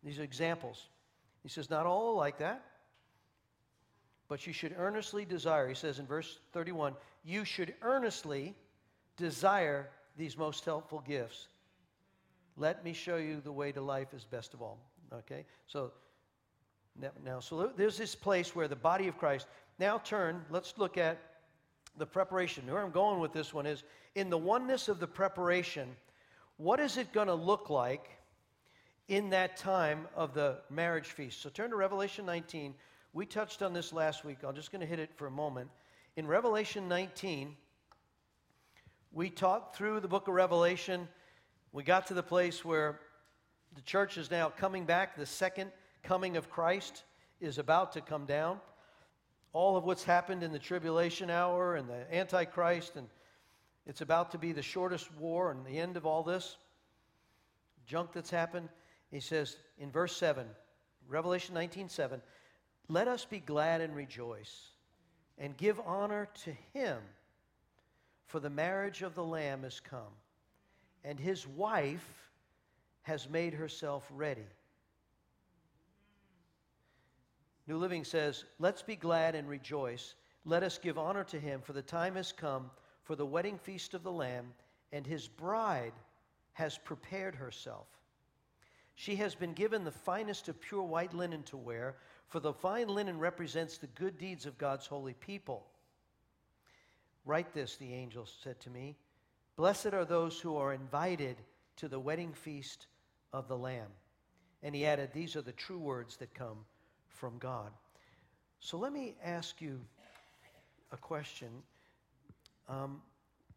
[0.03, 0.89] These are examples.
[1.43, 2.63] He says, not all like that,
[4.27, 5.67] but you should earnestly desire.
[5.67, 6.93] He says in verse 31
[7.23, 8.55] you should earnestly
[9.17, 11.47] desire these most helpful gifts.
[12.57, 14.79] Let me show you the way to life is best of all.
[15.11, 15.45] Okay?
[15.67, 15.91] So
[17.23, 19.47] now, so there's this place where the body of Christ.
[19.79, 21.17] Now turn, let's look at
[21.97, 22.65] the preparation.
[22.67, 23.83] Where I'm going with this one is
[24.15, 25.95] in the oneness of the preparation,
[26.63, 28.09] what is it going to look like
[29.09, 31.41] in that time of the marriage feast?
[31.41, 32.73] So turn to Revelation 19.
[33.11, 34.37] We touched on this last week.
[34.47, 35.69] I'm just going to hit it for a moment.
[36.15, 37.57] In Revelation 19,
[39.11, 41.09] we talked through the book of Revelation.
[41.73, 43.01] We got to the place where
[43.75, 45.17] the church is now coming back.
[45.17, 45.69] The second
[46.01, 47.03] coming of Christ
[47.41, 48.57] is about to come down.
[49.51, 53.09] All of what's happened in the tribulation hour and the Antichrist, and
[53.85, 56.57] it's about to be the shortest war and the end of all this
[57.85, 58.69] junk that's happened.
[59.11, 60.45] He says in verse 7,
[61.07, 62.21] Revelation 19 7,
[62.87, 64.71] let us be glad and rejoice
[65.37, 66.97] and give honor to him
[68.27, 70.13] for the marriage of the Lamb is come,
[71.03, 72.31] and his wife
[73.03, 74.47] has made herself ready.
[77.67, 80.15] New Living says, Let's be glad and rejoice.
[80.45, 82.71] Let us give honor to him, for the time has come
[83.03, 84.53] for the wedding feast of the Lamb,
[84.91, 85.93] and his bride
[86.53, 87.87] has prepared herself.
[88.95, 91.95] She has been given the finest of pure white linen to wear,
[92.27, 95.65] for the fine linen represents the good deeds of God's holy people.
[97.25, 98.95] Write this, the angel said to me.
[99.55, 101.37] Blessed are those who are invited
[101.77, 102.87] to the wedding feast
[103.31, 103.89] of the Lamb.
[104.61, 106.57] And he added, These are the true words that come
[107.07, 107.71] from God.
[108.59, 109.79] So let me ask you
[110.91, 111.49] a question.
[112.67, 113.01] Um,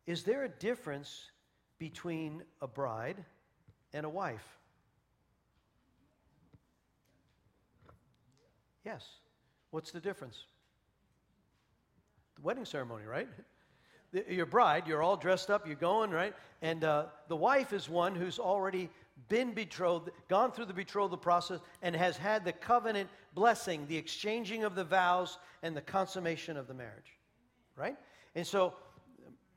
[0.07, 1.31] is there a difference
[1.79, 3.25] between a bride
[3.93, 4.59] and a wife?
[8.85, 9.05] Yes.
[9.71, 10.45] What's the difference?
[12.37, 13.29] The wedding ceremony, right?
[14.29, 16.35] your bride, you're all dressed up, you're going, right?
[16.63, 18.89] And uh, the wife is one who's already
[19.29, 24.65] been betrothed, gone through the betrothal process, and has had the covenant blessing, the exchanging
[24.65, 27.19] of the vows, and the consummation of the marriage,
[27.77, 27.97] right?
[28.35, 28.75] And so,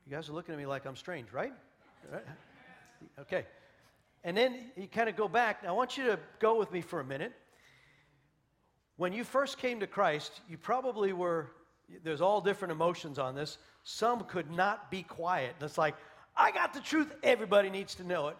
[0.10, 1.54] you guys are looking at me like I'm strange, right?
[2.12, 2.26] right?
[3.20, 3.46] Okay.
[4.24, 5.62] And then you kind of go back.
[5.62, 7.32] Now, I want you to go with me for a minute.
[8.98, 11.52] When you first came to Christ, you probably were,
[12.04, 13.60] there's all different emotions on this.
[13.84, 15.54] Some could not be quiet.
[15.62, 15.94] It's like,
[16.36, 17.14] I got the truth.
[17.22, 18.38] Everybody needs to know it.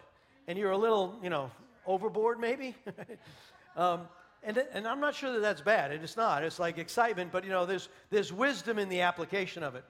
[0.48, 1.52] And you're a little, you know,
[1.86, 2.74] overboard maybe.
[3.76, 4.08] um,
[4.42, 5.92] and, and I'm not sure that that's bad.
[5.92, 6.42] It's not.
[6.42, 9.84] It's like excitement, but you know, there's, there's wisdom in the application of it.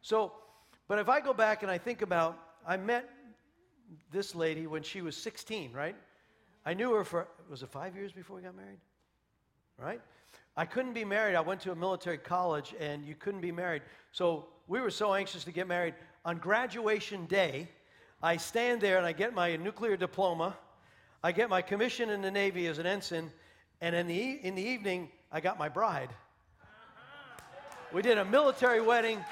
[0.00, 0.32] So,
[0.88, 3.08] but if I go back and I think about, I met
[4.10, 5.96] this lady when she was 16, right?
[6.64, 8.80] I knew her for, was it five years before we got married?
[9.78, 10.00] Right?
[10.56, 11.34] I couldn't be married.
[11.34, 13.82] I went to a military college and you couldn't be married.
[14.12, 15.94] So we were so anxious to get married.
[16.24, 17.68] On graduation day,
[18.22, 20.56] I stand there and I get my nuclear diploma.
[21.22, 23.30] I get my commission in the Navy as an ensign.
[23.80, 26.10] And in the, in the evening, I got my bride.
[27.92, 29.24] We did a military wedding.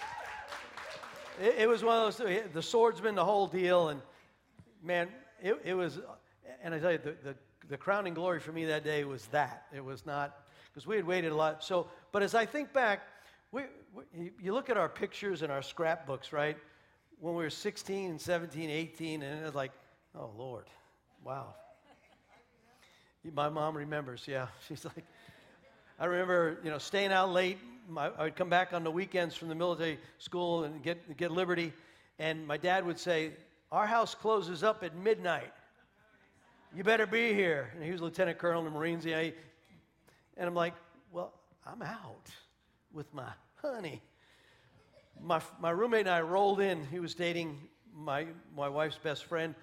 [1.42, 3.88] It, it was one of those, the swordsman, the whole deal.
[3.88, 4.00] And
[4.82, 5.08] man,
[5.42, 6.00] it, it was,
[6.62, 7.34] and I tell you, the, the,
[7.68, 9.66] the crowning glory for me that day was that.
[9.74, 11.62] It was not because we had waited a lot.
[11.62, 13.02] So, but as I think back,
[13.52, 13.62] we,
[13.94, 16.56] we, you look at our pictures and our scrapbooks, right?
[17.20, 19.72] When we were 16 and 17, 18, and it was like,
[20.18, 20.64] oh, Lord,
[21.24, 21.54] wow.
[23.32, 24.48] My mom remembers, yeah.
[24.68, 25.04] She's like,
[25.98, 27.58] I remember, you know, staying out late.
[27.88, 31.30] My, I would come back on the weekends from the military school and get, get
[31.30, 31.72] Liberty.
[32.18, 33.32] And my dad would say,
[33.70, 35.52] Our house closes up at midnight.
[36.74, 37.70] You better be here.
[37.74, 39.04] And he was lieutenant colonel in the Marines.
[39.06, 39.32] And
[40.38, 40.74] I'm like,
[41.12, 41.32] Well,
[41.66, 42.30] I'm out
[42.92, 43.30] with my
[43.62, 44.00] honey.
[45.20, 46.86] My, my roommate and I rolled in.
[46.86, 47.58] He was dating
[47.94, 49.54] my, my wife's best friend.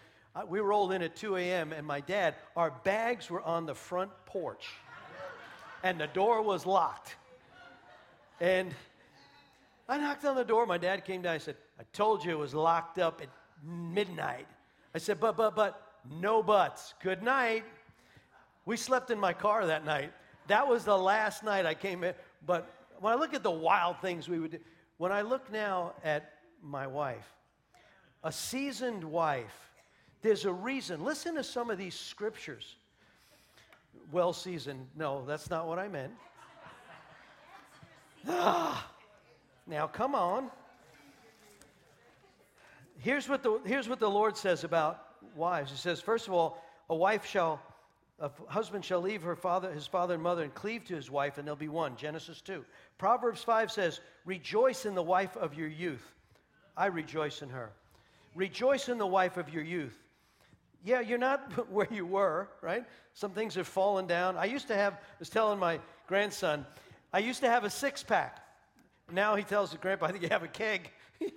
[0.48, 4.12] we rolled in at 2 a.m., and my dad, our bags were on the front
[4.26, 4.70] porch
[5.84, 7.16] and the door was locked.
[8.42, 8.74] And
[9.88, 10.66] I knocked on the door.
[10.66, 11.36] My dad came down.
[11.36, 13.30] I said, I told you it was locked up at
[13.64, 14.48] midnight.
[14.96, 15.80] I said, but, but, but,
[16.20, 16.96] no buts.
[17.04, 17.64] Good night.
[18.66, 20.12] We slept in my car that night.
[20.48, 22.16] That was the last night I came in.
[22.44, 22.68] But
[23.00, 24.60] when I look at the wild things we would do,
[24.98, 27.32] when I look now at my wife,
[28.24, 29.72] a seasoned wife,
[30.24, 31.04] there's a reason.
[31.04, 32.76] Listen to some of these scriptures
[34.12, 34.88] well seasoned.
[34.96, 36.14] No, that's not what I meant.
[39.68, 40.50] Now, come on.
[42.98, 45.04] Here's what, the, here's what the Lord says about
[45.36, 45.72] wives.
[45.72, 47.62] He says, first of all, a wife shall,
[48.20, 51.38] a husband shall leave her father, his father and mother and cleave to his wife,
[51.38, 51.96] and they'll be one.
[51.96, 52.66] Genesis 2.
[52.98, 56.14] Proverbs 5 says, Rejoice in the wife of your youth.
[56.76, 57.72] I rejoice in her.
[58.36, 59.98] Rejoice in the wife of your youth.
[60.84, 62.86] Yeah, you're not where you were, right?
[63.14, 64.38] Some things have fallen down.
[64.38, 66.66] I used to have, I was telling my grandson,
[67.14, 68.40] I used to have a six pack.
[69.12, 70.90] Now he tells the grandpa, I think you have a keg.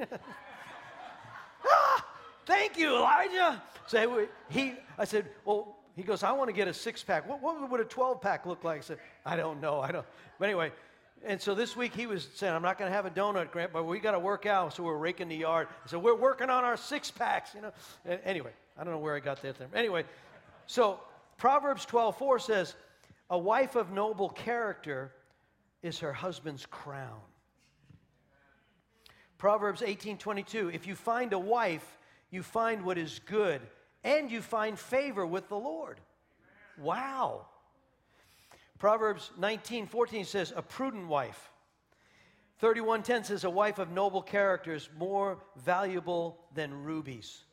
[1.66, 2.06] ah,
[2.46, 3.62] thank you, Elijah.
[3.86, 7.28] So he, I said, well, he goes, I want to get a six pack.
[7.28, 8.78] What, what would a 12 pack look like?
[8.78, 9.80] I said, I don't know.
[9.80, 10.06] I don't.
[10.38, 10.72] But anyway,
[11.24, 13.80] and so this week he was saying, I'm not going to have a donut, Grandpa,
[13.80, 14.74] but we got to work out.
[14.74, 15.68] So we're raking the yard.
[15.86, 17.72] So we're working on our six packs, you know.
[18.24, 19.58] Anyway, I don't know where I got that.
[19.58, 19.68] There.
[19.74, 20.04] Anyway,
[20.66, 21.00] so
[21.38, 22.74] Proverbs 12:4 says,
[23.30, 25.12] "A wife of noble character
[25.84, 27.22] is her husband's crown."
[29.38, 31.98] Proverbs 18:22, "If you find a wife,
[32.30, 33.70] you find what is good,
[34.02, 36.00] and you find favor with the Lord."
[36.78, 37.46] Wow.
[38.78, 41.52] Proverbs 19:14 says, "A prudent wife."
[42.58, 47.44] 31:10 says, "A wife of noble character is more valuable than rubies."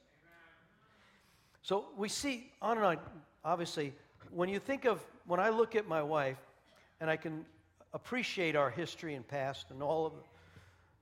[1.62, 3.94] So we see on and on, obviously,
[4.30, 6.40] when you think of, when I look at my wife,
[7.00, 7.46] and I can
[7.94, 10.14] appreciate our history and past and all of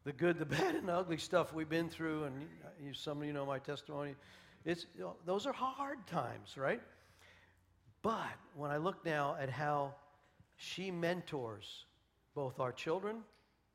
[0.04, 2.48] the good, the bad, and the ugly stuff we've been through, and
[2.84, 4.16] you, some of you know my testimony.
[4.66, 6.82] It's, you know, those are hard times, right?
[8.02, 9.94] But when I look now at how
[10.58, 11.86] she mentors
[12.36, 13.18] both our children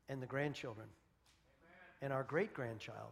[0.09, 1.73] and the grandchildren Amen.
[2.01, 3.11] and our great grandchild,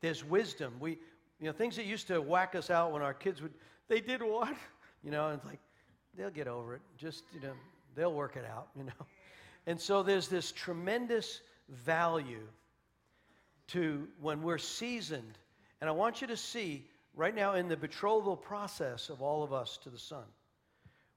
[0.00, 0.74] there's wisdom.
[0.80, 0.98] We,
[1.40, 3.52] you know, things that used to whack us out when our kids would,
[3.88, 4.54] they did what?
[5.02, 5.58] You know, and it's like,
[6.16, 6.80] they'll get over it.
[6.96, 7.52] Just, you know,
[7.94, 9.06] they'll work it out, you know.
[9.66, 12.46] And so there's this tremendous value
[13.68, 15.38] to when we're seasoned.
[15.80, 19.52] And I want you to see right now in the betrothal process of all of
[19.52, 20.24] us to the Son,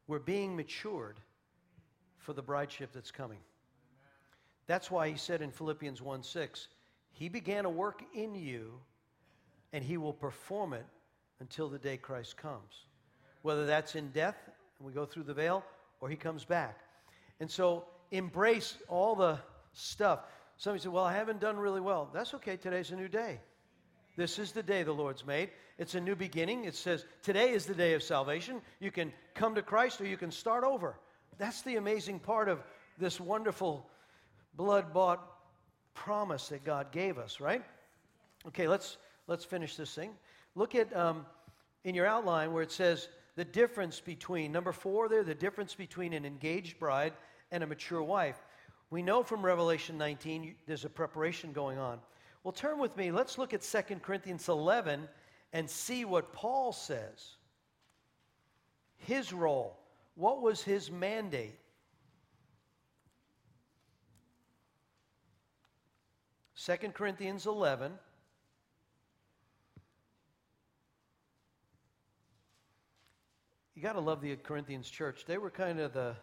[0.07, 1.19] we're being matured
[2.17, 3.39] for the brideship that's coming.
[4.65, 6.67] That's why he said in Philippians 1 6,
[7.11, 8.79] He began a work in you
[9.73, 10.85] and he will perform it
[11.39, 12.85] until the day Christ comes.
[13.41, 14.37] Whether that's in death,
[14.79, 15.63] and we go through the veil,
[16.01, 16.79] or he comes back.
[17.39, 19.39] And so embrace all the
[19.73, 20.19] stuff.
[20.57, 22.09] Somebody said, Well, I haven't done really well.
[22.13, 22.57] That's okay.
[22.57, 23.39] Today's a new day.
[24.15, 25.49] This is the day the Lord's made.
[25.77, 26.65] It's a new beginning.
[26.65, 28.61] It says, Today is the day of salvation.
[28.79, 30.95] You can come to Christ or you can start over.
[31.37, 32.63] That's the amazing part of
[32.97, 33.87] this wonderful
[34.55, 35.23] blood bought
[35.93, 37.63] promise that God gave us, right?
[38.47, 40.11] Okay, let's let's finish this thing.
[40.55, 41.25] Look at um,
[41.83, 43.07] in your outline where it says
[43.37, 47.13] the difference between, number four there, the difference between an engaged bride
[47.51, 48.35] and a mature wife.
[48.89, 51.99] We know from Revelation 19 there's a preparation going on.
[52.43, 53.11] Well, turn with me.
[53.11, 55.07] Let's look at 2 Corinthians 11
[55.53, 57.35] and see what Paul says.
[58.97, 59.77] His role.
[60.15, 61.59] What was his mandate?
[66.65, 67.93] 2 Corinthians 11
[73.77, 75.25] you got to love the Corinthians church.
[75.27, 76.15] They were kind of the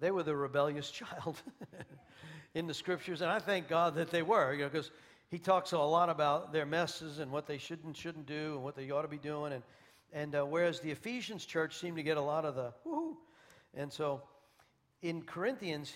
[0.00, 1.36] they were the rebellious child
[2.54, 4.90] in the scriptures, and I thank God that they were, you know, because
[5.28, 8.62] he talks a lot about their messes and what they should and shouldn't do and
[8.62, 9.62] what they ought to be doing, and
[10.14, 13.16] and uh, whereas the Ephesians church seemed to get a lot of the woohoo,
[13.74, 14.22] and so
[15.02, 15.92] in Corinthians,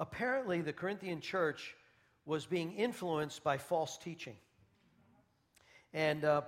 [0.00, 1.76] apparently the Corinthian church
[2.24, 4.36] was being influenced by false teaching,
[5.92, 6.40] and uh,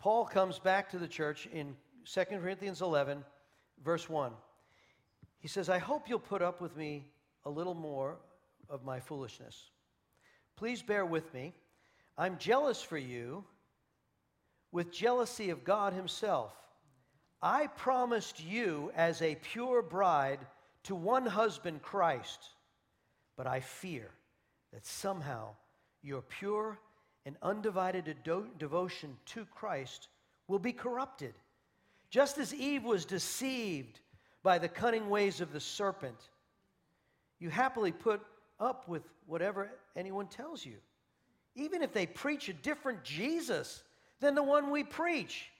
[0.00, 3.24] Paul comes back to the church in 2 Corinthians 11,
[3.82, 4.32] verse 1.
[5.38, 7.06] He says, I hope you'll put up with me
[7.44, 8.16] a little more
[8.68, 9.70] of my foolishness.
[10.56, 11.52] Please bear with me.
[12.16, 13.44] I'm jealous for you
[14.72, 16.52] with jealousy of God Himself.
[17.42, 20.40] I promised you as a pure bride
[20.84, 22.50] to one husband, Christ,
[23.36, 24.10] but I fear
[24.72, 25.50] that somehow
[26.02, 26.78] your pure
[27.26, 28.16] and undivided
[28.58, 30.08] devotion to Christ
[30.48, 31.34] will be corrupted.
[32.14, 33.98] Just as Eve was deceived
[34.44, 36.14] by the cunning ways of the serpent,
[37.40, 38.20] you happily put
[38.60, 40.76] up with whatever anyone tells you,
[41.56, 43.82] even if they preach a different Jesus
[44.20, 45.50] than the one we preach,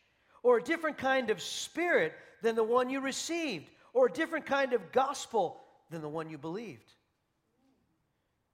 [0.44, 4.74] or a different kind of spirit than the one you received, or a different kind
[4.74, 6.92] of gospel than the one you believed.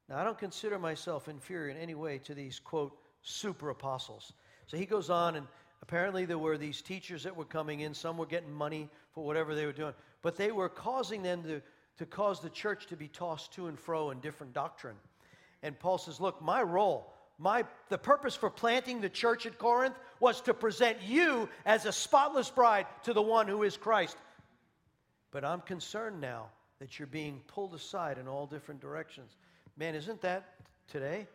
[0.09, 4.33] Now, I don't consider myself inferior in any way to these, quote, super apostles.
[4.69, 5.47] So he goes on, and
[5.83, 7.95] apparently there were these teachers that were coming in.
[7.95, 11.63] Some were getting money for whatever they were doing, but they were causing them to,
[11.99, 14.97] to cause the church to be tossed to and fro in different doctrine.
[15.63, 19.97] And Paul says, Look, my role, my, the purpose for planting the church at Corinth
[20.21, 24.17] was to present you as a spotless bride to the one who is Christ.
[25.31, 26.49] But I'm concerned now
[26.81, 29.37] that you're being pulled aside in all different directions.
[29.77, 30.55] Man, isn't that
[30.89, 31.27] today?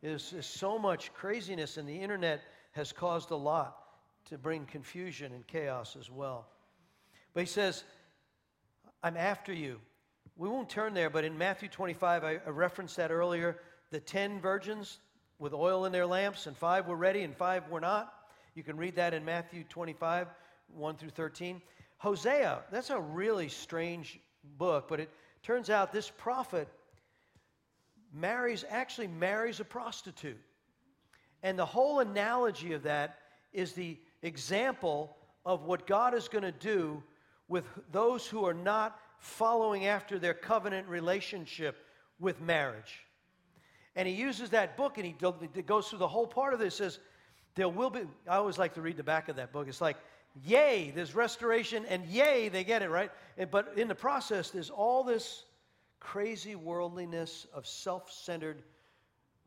[0.00, 2.42] There's, so much craziness, and the internet
[2.72, 3.81] has caused a lot
[4.28, 6.46] to bring confusion and chaos as well.
[7.34, 7.84] But he says,
[9.02, 9.80] I'm after you.
[10.36, 13.58] We won't turn there, but in Matthew 25, I, referenced that earlier.
[13.90, 14.98] The 10 virgins
[15.38, 18.14] with oil in their lamps, and five were ready and five were not.
[18.54, 20.28] You can read that in Matthew 25,
[20.74, 21.60] 1 through 13.
[21.98, 24.20] Hosea, that's a really strange
[24.58, 25.10] book, but it
[25.42, 26.68] turns out this prophet
[28.12, 30.40] marries, actually marries a prostitute.
[31.42, 33.18] And the whole analogy of that
[33.52, 37.02] is the example of what God is going to do
[37.48, 41.76] with those who are not following after their covenant relationship
[42.18, 43.04] with marriage.
[43.94, 45.12] And he uses that book and he
[45.62, 46.76] goes through the whole part of this.
[46.76, 46.98] Says,
[47.54, 49.68] there will be, I always like to read the back of that book.
[49.68, 49.96] It's like,
[50.44, 53.10] yay, there's restoration, and yay, they get it, right?
[53.50, 55.44] But in the process, there's all this
[56.00, 58.62] crazy worldliness of self centered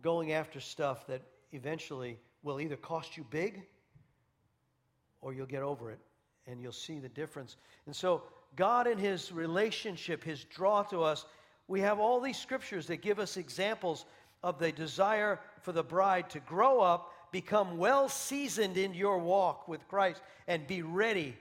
[0.02, 1.22] going after stuff that
[1.52, 3.64] eventually will either cost you big
[5.26, 5.98] or you'll get over it
[6.46, 7.58] and you'll see the difference.
[7.88, 8.22] And so,
[8.56, 11.26] God, in His relationship, His draw to us,
[11.68, 14.06] we have all these scriptures that give us examples
[14.44, 19.68] of the desire for the bride to grow up, become well seasoned in your walk
[19.68, 21.36] with Christ, and be ready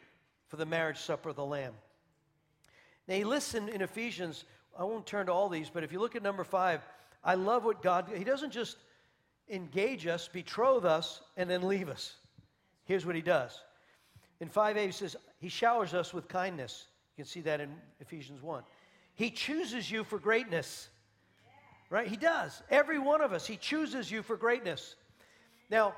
[0.48, 1.74] for the marriage supper of the Lamb.
[3.06, 4.46] Now, lists in, in Ephesians
[4.78, 6.80] I won't turn to all these, but if you look at number five,
[7.22, 8.78] I love what God, He doesn't just
[9.50, 12.16] engage us, betroth us, and then leave us.
[12.86, 13.60] Here's what He does.
[14.44, 16.88] In 5a, He says, He showers us with kindness.
[17.16, 18.62] You can see that in Ephesians 1.
[19.14, 20.90] He chooses you for greatness.
[21.88, 22.06] Right?
[22.06, 22.62] He does.
[22.68, 24.96] Every one of us, He chooses you for greatness.
[25.70, 25.94] Now,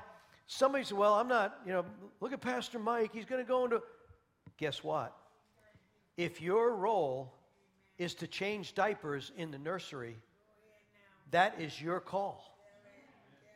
[0.47, 1.83] somebody said, Well, I'm not, you know,
[2.21, 3.11] look at Pastor Mike.
[3.13, 3.81] He's going to go into.
[4.55, 5.13] Guess what?
[6.15, 7.33] If your role
[7.97, 10.15] is to change diapers in the nursery,
[11.31, 12.41] that is your call.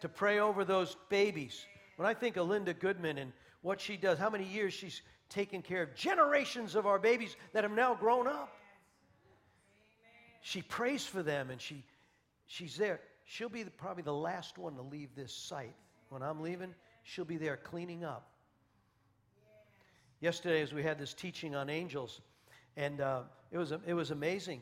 [0.01, 1.65] To pray over those babies.
[1.95, 3.31] When I think of Linda Goodman and
[3.61, 7.63] what she does, how many years she's taken care of generations of our babies that
[7.63, 8.53] have now grown up.
[10.41, 11.83] She prays for them and she,
[12.47, 12.99] she's there.
[13.25, 15.75] She'll be the, probably the last one to leave this site.
[16.09, 18.27] When I'm leaving, she'll be there cleaning up.
[20.19, 22.19] Yesterday, as we had this teaching on angels,
[22.75, 24.61] and uh, it, was, it was amazing.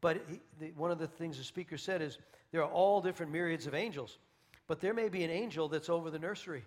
[0.00, 2.18] But he, the, one of the things the speaker said is
[2.50, 4.18] there are all different myriads of angels,
[4.66, 6.64] but there may be an angel that's over the nursery.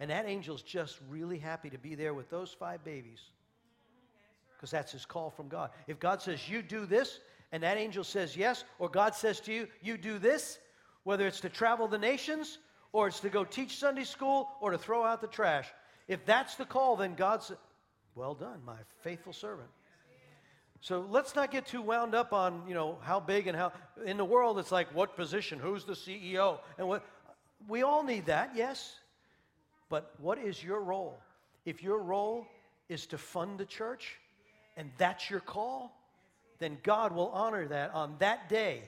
[0.00, 3.20] And that angel's just really happy to be there with those five babies
[4.56, 5.70] because that's his call from God.
[5.86, 7.20] If God says, You do this,
[7.52, 10.58] and that angel says yes, or God says to you, You do this,
[11.04, 12.58] whether it's to travel the nations,
[12.92, 15.68] or it's to go teach Sunday school, or to throw out the trash,
[16.08, 17.58] if that's the call, then God says,
[18.14, 19.68] Well done, my faithful servant.
[20.82, 23.72] So let's not get too wound up on, you know, how big and how
[24.06, 27.04] in the world it's like what position, who's the CEO and what
[27.68, 28.99] we all need that, yes.
[29.90, 31.18] But what is your role?
[31.66, 32.46] If your role
[32.88, 34.16] is to fund the church
[34.78, 35.94] and that's your call,
[36.58, 38.82] then God will honor that on that day.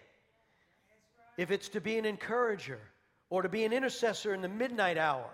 [1.37, 2.79] If it's to be an encourager
[3.29, 5.29] or to be an intercessor in the midnight hour,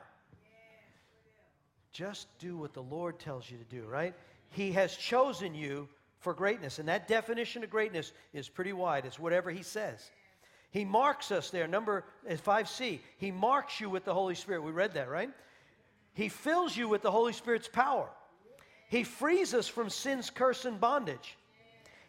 [1.92, 4.14] just do what the Lord tells you to do, right?
[4.50, 5.88] He has chosen you
[6.20, 6.78] for greatness.
[6.78, 9.04] And that definition of greatness is pretty wide.
[9.04, 10.10] It's whatever he says.
[10.70, 11.66] He marks us there.
[11.66, 14.62] Number 5c, uh, he marks you with the Holy Spirit.
[14.62, 15.30] We read that, right?
[16.18, 18.08] He fills you with the Holy Spirit's power.
[18.88, 21.38] He frees us from sin's curse and bondage.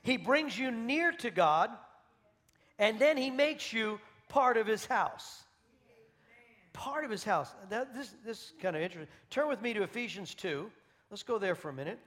[0.02, 1.70] He brings you near to God,
[2.80, 5.44] and then He makes you part of His house.
[6.74, 7.54] Part of His house.
[7.70, 9.14] This, this is kind of interesting.
[9.30, 10.72] Turn with me to Ephesians 2.
[11.12, 12.00] Let's go there for a minute.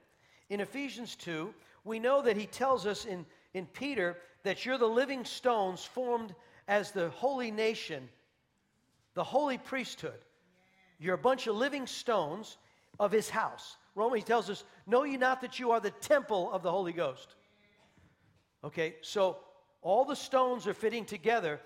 [0.49, 1.53] In Ephesians 2,
[1.85, 6.35] we know that He tells us in, in Peter that you're the living stones formed
[6.67, 8.09] as the holy nation,
[9.13, 10.19] the holy priesthood.
[11.03, 12.57] You're a bunch of living stones
[12.97, 13.75] of his house.
[13.93, 17.35] Romans tells us, Know ye not that you are the temple of the Holy Ghost?
[18.63, 19.37] Okay, so
[19.81, 21.59] all the stones are fitting together,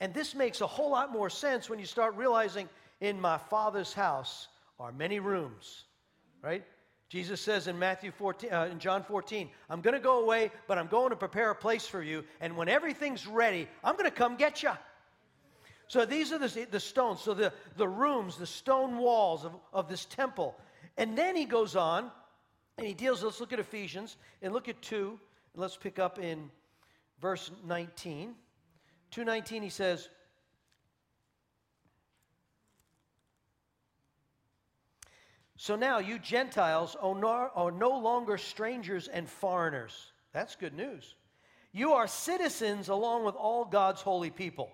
[0.00, 2.70] and this makes a whole lot more sense when you start realizing
[3.02, 5.84] in my Father's house are many rooms,
[6.42, 6.64] right?
[7.10, 10.78] Jesus says in Matthew 14, uh, in John 14, I'm going to go away, but
[10.78, 14.10] I'm going to prepare a place for you, and when everything's ready, I'm going to
[14.10, 14.70] come get you.
[15.90, 19.88] So these are the, the stones, so the, the rooms, the stone walls of, of
[19.88, 20.56] this temple.
[20.96, 22.12] And then he goes on
[22.78, 25.18] and he deals, let's look at Ephesians and look at 2,
[25.52, 26.48] and let's pick up in
[27.20, 28.36] verse 19.
[29.10, 30.08] 219, he says,
[35.56, 40.12] So now you Gentiles are no longer strangers and foreigners.
[40.32, 41.16] That's good news.
[41.72, 44.70] You are citizens along with all God's holy people.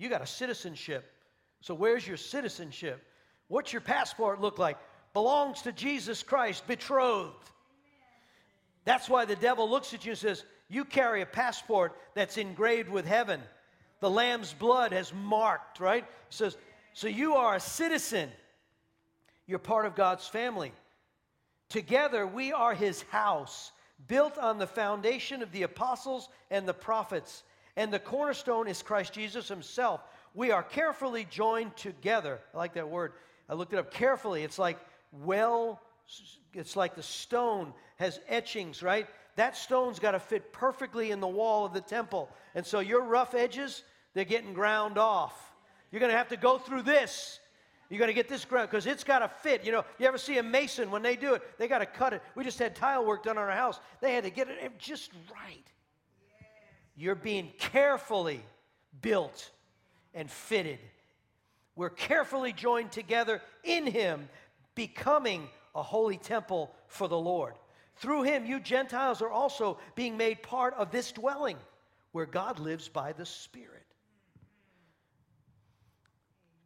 [0.00, 1.12] You got a citizenship.
[1.60, 3.04] So where's your citizenship?
[3.48, 4.78] What's your passport look like?
[5.12, 7.50] Belongs to Jesus Christ, betrothed.
[8.86, 12.88] That's why the devil looks at you and says, You carry a passport that's engraved
[12.88, 13.42] with heaven.
[14.00, 16.04] The Lamb's blood has marked, right?
[16.04, 16.56] He says,
[16.94, 18.30] So you are a citizen.
[19.46, 20.72] You're part of God's family.
[21.68, 23.70] Together, we are his house,
[24.08, 27.42] built on the foundation of the apostles and the prophets.
[27.76, 30.00] And the cornerstone is Christ Jesus himself.
[30.34, 32.40] We are carefully joined together.
[32.54, 33.12] I like that word.
[33.48, 34.42] I looked it up carefully.
[34.42, 34.78] It's like
[35.12, 35.80] well,
[36.54, 39.08] it's like the stone has etchings, right?
[39.34, 42.28] That stone's got to fit perfectly in the wall of the temple.
[42.54, 43.82] And so your rough edges,
[44.14, 45.34] they're getting ground off.
[45.90, 47.40] You're going to have to go through this
[47.90, 49.64] you're going to get this ground because it's got to fit.
[49.64, 51.42] You know, you ever see a mason when they do it?
[51.58, 52.22] They got to cut it.
[52.36, 53.80] We just had tile work done on our house.
[54.00, 55.66] They had to get it just right.
[56.96, 58.42] You're being carefully
[59.00, 59.50] built
[60.14, 60.78] and fitted.
[61.76, 64.28] We're carefully joined together in Him,
[64.74, 67.54] becoming a holy temple for the Lord.
[67.96, 71.56] Through Him, you Gentiles are also being made part of this dwelling
[72.12, 73.86] where God lives by the Spirit.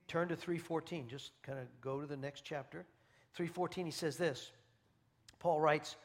[0.09, 1.09] Turn to 314.
[1.09, 2.87] Just kind of go to the next chapter.
[3.35, 4.53] 314 he says this.
[5.41, 5.97] Paul writes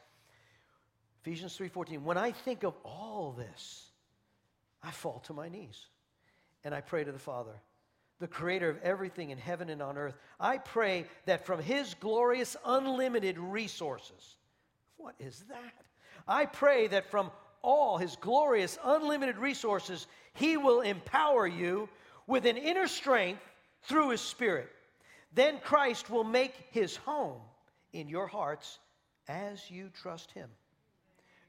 [1.22, 3.89] Ephesians 3:14, "When I think of all this,
[4.82, 5.86] I fall to my knees
[6.64, 7.54] and I pray to the Father,
[8.18, 10.16] the creator of everything in heaven and on earth.
[10.38, 14.36] I pray that from his glorious unlimited resources,
[14.96, 15.84] what is that?
[16.28, 17.30] I pray that from
[17.62, 21.88] all his glorious unlimited resources, he will empower you
[22.26, 23.42] with an inner strength
[23.82, 24.68] through his spirit.
[25.32, 27.40] Then Christ will make his home
[27.92, 28.78] in your hearts
[29.28, 30.48] as you trust him.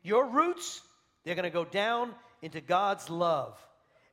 [0.03, 0.81] Your roots,
[1.23, 3.57] they're going to go down into God's love,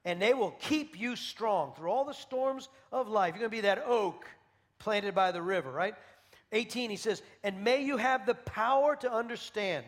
[0.05, 3.35] and they will keep you strong through all the storms of life.
[3.35, 4.27] You're going to be that oak
[4.79, 5.95] planted by the river, right?
[6.53, 9.85] 18, he says, And may you have the power to understand,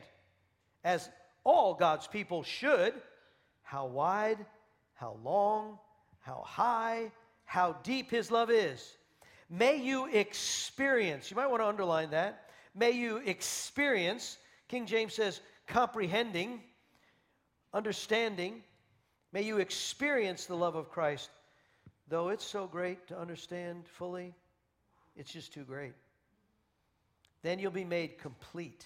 [0.84, 1.08] as
[1.44, 2.94] all God's people should,
[3.62, 4.44] how wide,
[4.94, 5.78] how long,
[6.20, 7.10] how high,
[7.44, 8.96] how deep his love is.
[9.48, 12.50] May you experience, you might want to underline that.
[12.74, 14.38] May you experience,
[14.68, 16.60] King James says, comprehending,
[17.72, 18.62] understanding.
[19.32, 21.30] May you experience the love of Christ.
[22.08, 24.34] Though it's so great to understand fully,
[25.16, 25.92] it's just too great.
[27.42, 28.84] Then you'll be made complete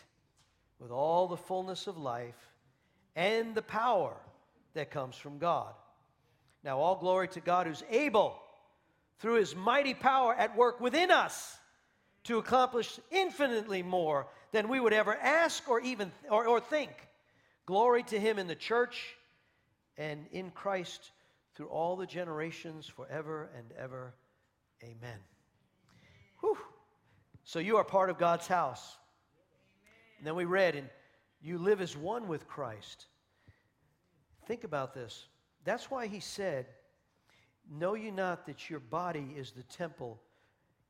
[0.78, 2.52] with all the fullness of life
[3.16, 4.14] and the power
[4.74, 5.72] that comes from God.
[6.62, 8.36] Now, all glory to God who's able
[9.18, 11.56] through his mighty power at work within us
[12.24, 16.90] to accomplish infinitely more than we would ever ask or even or, or think.
[17.66, 19.16] Glory to him in the church
[19.96, 21.12] and in Christ
[21.54, 24.14] through all the generations forever and ever.
[24.82, 25.18] Amen.
[26.40, 26.58] Whew.
[27.44, 28.96] So you are part of God's house.
[30.18, 30.88] And then we read, and
[31.42, 33.06] you live as one with Christ.
[34.46, 35.26] Think about this.
[35.64, 36.66] That's why he said,
[37.70, 40.20] Know you not that your body is the temple?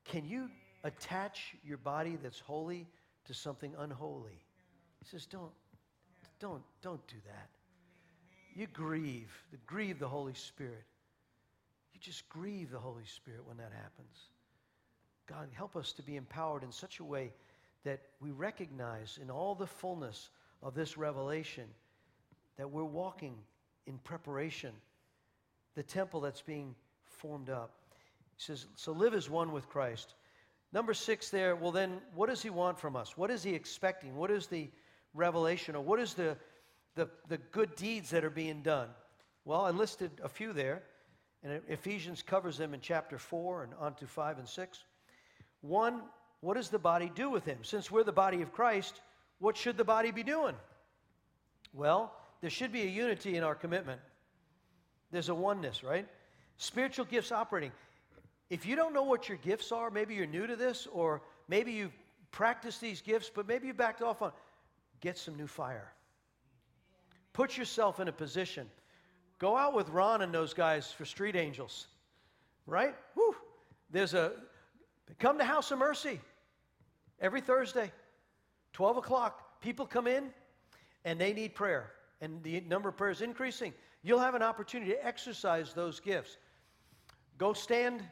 [0.05, 0.49] Can you
[0.83, 2.87] attach your body that's holy
[3.27, 4.45] to something unholy?
[5.01, 5.53] He says, Don't,
[6.41, 7.49] don't, don't do that.
[8.55, 10.85] You grieve, the, grieve the Holy Spirit.
[11.93, 14.19] You just grieve the Holy Spirit when that happens.
[15.27, 17.33] God, help us to be empowered in such a way
[17.85, 20.31] that we recognize in all the fullness
[20.63, 21.65] of this revelation
[22.57, 23.35] that we're walking
[23.87, 24.73] in preparation,
[25.75, 26.75] the temple that's being
[27.05, 27.73] formed up.
[28.37, 30.15] He says, So live as one with Christ.
[30.73, 33.17] Number six there, well, then, what does he want from us?
[33.17, 34.17] What is he expecting?
[34.17, 34.69] What is the
[35.15, 36.37] revelation, or what is the,
[36.97, 38.89] the, the good deeds that are being done?
[39.45, 40.83] Well, I listed a few there,
[41.43, 44.79] and Ephesians covers them in chapter 4 and on to 5 and 6.
[45.61, 46.03] One,
[46.41, 47.59] what does the body do with him?
[47.63, 49.01] Since we're the body of Christ,
[49.39, 50.55] what should the body be doing?
[51.73, 54.01] Well, there should be a unity in our commitment.
[55.11, 56.07] There's a oneness, right?
[56.57, 57.73] Spiritual gifts operating.
[58.51, 61.73] If you don't know what your gifts are, maybe you're new to this, or maybe
[61.73, 61.97] you've
[62.31, 64.33] practiced these gifts, but maybe you backed off on,
[65.05, 65.93] get some new fire.
[67.35, 68.67] Put yourself in a position.
[69.39, 71.89] Go out with Ron and those guys for Street Angels,
[72.67, 72.95] right?
[73.13, 73.37] Whew.
[73.91, 74.33] There's a,
[75.19, 76.21] come to House of Mercy
[77.21, 77.93] every Thursday,
[78.73, 79.61] 12 o'clock.
[79.61, 80.31] People come in
[81.05, 81.93] and they need prayer,
[82.23, 83.75] and the number of prayers increasing.
[84.03, 86.39] You'll have an opportunity to exercise those gifts.
[87.37, 88.03] Go stand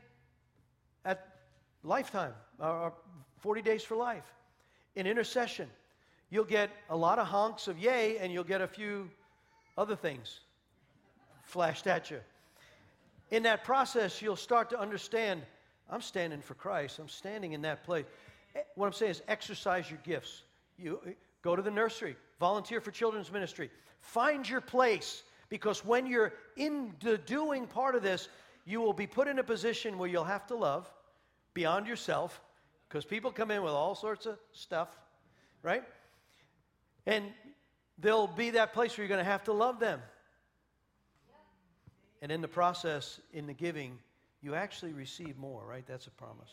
[1.07, 1.27] at
[1.83, 2.93] Lifetime, or
[3.39, 4.31] 40 Days for Life,
[4.95, 5.71] in intercession.
[6.33, 9.11] You'll get a lot of honks of yay, and you'll get a few
[9.77, 10.41] other things
[11.43, 12.21] flashed at you.
[13.31, 15.43] In that process, you'll start to understand
[15.91, 18.07] I'm standing for Christ, I'm standing in that place.
[18.57, 20.41] Eh, what I'm saying is exercise your gifts.
[20.79, 21.11] You eh,
[21.43, 23.71] go to the nursery, volunteer for children's ministry,
[24.01, 28.31] find your place because when you're in the doing part of this,
[28.65, 30.91] you will be put in a position where you'll have to love
[31.53, 32.41] beyond yourself
[32.89, 34.89] because people come in with all sorts of stuff,
[35.63, 35.85] right?
[37.07, 37.25] And
[37.99, 40.01] there'll be that place where you're going to have to love them.
[42.21, 43.99] And in the process, in the giving,
[44.43, 45.85] you actually receive more, right?
[45.87, 46.51] That's a promise.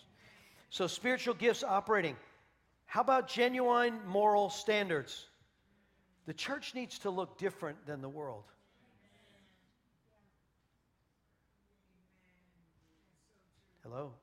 [0.72, 2.16] So, spiritual gifts operating.
[2.86, 5.28] How about genuine moral standards?
[6.26, 8.44] The church needs to look different than the world.
[13.84, 14.14] Hello?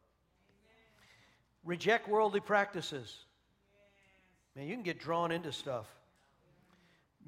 [1.64, 3.16] Reject worldly practices.
[4.55, 5.87] Man, you can get drawn into stuff.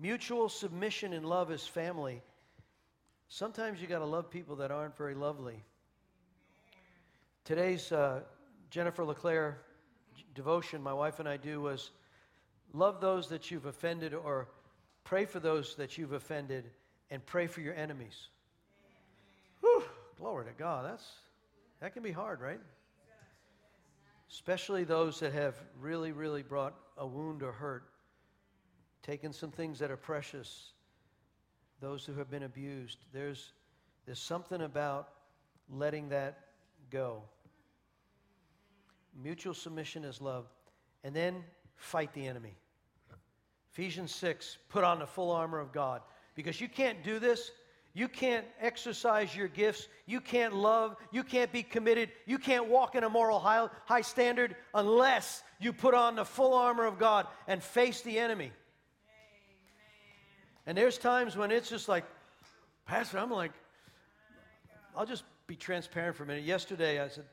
[0.00, 2.22] Mutual submission and love as family.
[3.28, 5.64] Sometimes you got to love people that aren't very lovely.
[7.44, 8.20] Today's uh,
[8.70, 9.58] Jennifer LeClaire
[10.34, 11.90] devotion, my wife and I do, was
[12.72, 14.48] love those that you've offended or
[15.02, 16.70] pray for those that you've offended
[17.10, 18.28] and pray for your enemies.
[19.60, 19.82] Whew,
[20.16, 20.84] glory to God.
[20.84, 21.04] That's
[21.80, 22.60] that can be hard, right?
[24.30, 27.84] Especially those that have really, really brought a wound or hurt,
[29.08, 30.72] taken some things that are precious,
[31.80, 32.98] those who have been abused.
[33.10, 33.52] There's,
[34.04, 35.08] there's something about
[35.72, 36.40] letting that
[36.90, 37.22] go.
[39.22, 40.44] Mutual submission is love.
[41.04, 41.42] And then
[41.76, 42.54] fight the enemy.
[43.72, 46.02] Ephesians 6, put on the full armor of God.
[46.34, 47.50] Because you can't do this
[47.94, 49.88] you can't exercise your gifts.
[50.06, 50.94] You can't love.
[51.10, 52.10] You can't be committed.
[52.26, 56.54] You can't walk in a moral high, high standard unless you put on the full
[56.54, 58.52] armor of God and face the enemy.
[60.68, 62.04] And there's times when it's just like,
[62.84, 63.52] Pastor, I'm like,
[64.94, 66.44] I'll just be transparent for a minute.
[66.44, 67.24] Yesterday, I said,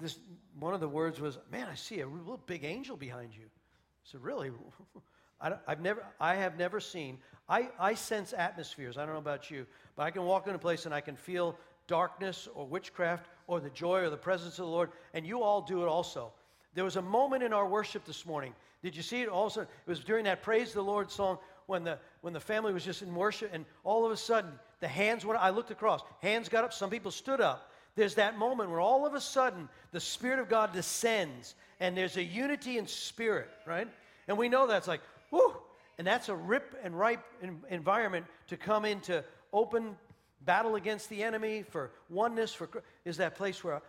[0.00, 0.18] this
[0.58, 4.04] one of the words was, "Man, I see a real big angel behind you." I
[4.04, 4.50] said, "Really?"
[5.42, 7.18] I, have never, I have never seen.
[7.46, 8.96] I, I sense atmospheres.
[8.96, 11.14] I don't know about you, but I can walk in a place and I can
[11.16, 11.58] feel
[11.88, 15.60] darkness or witchcraft or the joy or the presence of the Lord, and you all
[15.60, 16.32] do it also.
[16.72, 18.54] There was a moment in our worship this morning.
[18.82, 19.28] Did you see it?
[19.28, 22.84] Also, it was during that Praise the Lord song when the when the family was
[22.84, 24.50] just in worship, and all of a sudden
[24.80, 25.40] the hands went.
[25.40, 26.72] I looked across, hands got up.
[26.72, 27.70] Some people stood up.
[27.94, 32.16] There's that moment where all of a sudden the Spirit of God descends, and there's
[32.16, 33.88] a unity in spirit, right?
[34.28, 35.00] And we know that's like,
[35.30, 35.54] whoo,
[35.98, 37.24] and that's a rip and ripe
[37.68, 39.96] environment to come into open
[40.44, 42.68] battle against the enemy for oneness for
[43.04, 43.80] is that place where I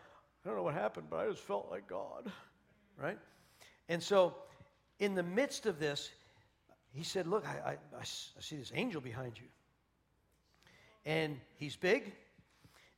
[0.45, 2.29] don't know what happened, but I just felt like God,
[2.97, 3.17] right?
[3.89, 4.35] And so,
[4.99, 6.11] in the midst of this,
[6.93, 9.47] he said, "Look, I, I, I see this angel behind you,
[11.05, 12.11] and he's big,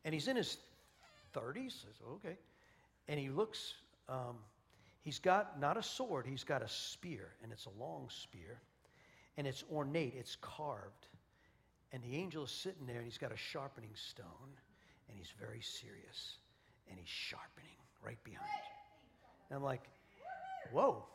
[0.03, 0.57] and he's in his
[1.33, 2.37] 30s." I said, "Okay,"
[3.07, 3.75] and he looks.
[4.07, 4.37] Um,
[5.01, 8.59] he's got not a sword; he's got a spear, and it's a long spear
[9.37, 11.07] and it's ornate, it's carved.
[11.91, 14.25] And the angel is sitting there and he's got a sharpening stone
[15.07, 16.37] and he's very serious
[16.89, 18.49] and he's sharpening right behind.
[19.49, 19.83] And I'm like,
[20.71, 21.05] whoa.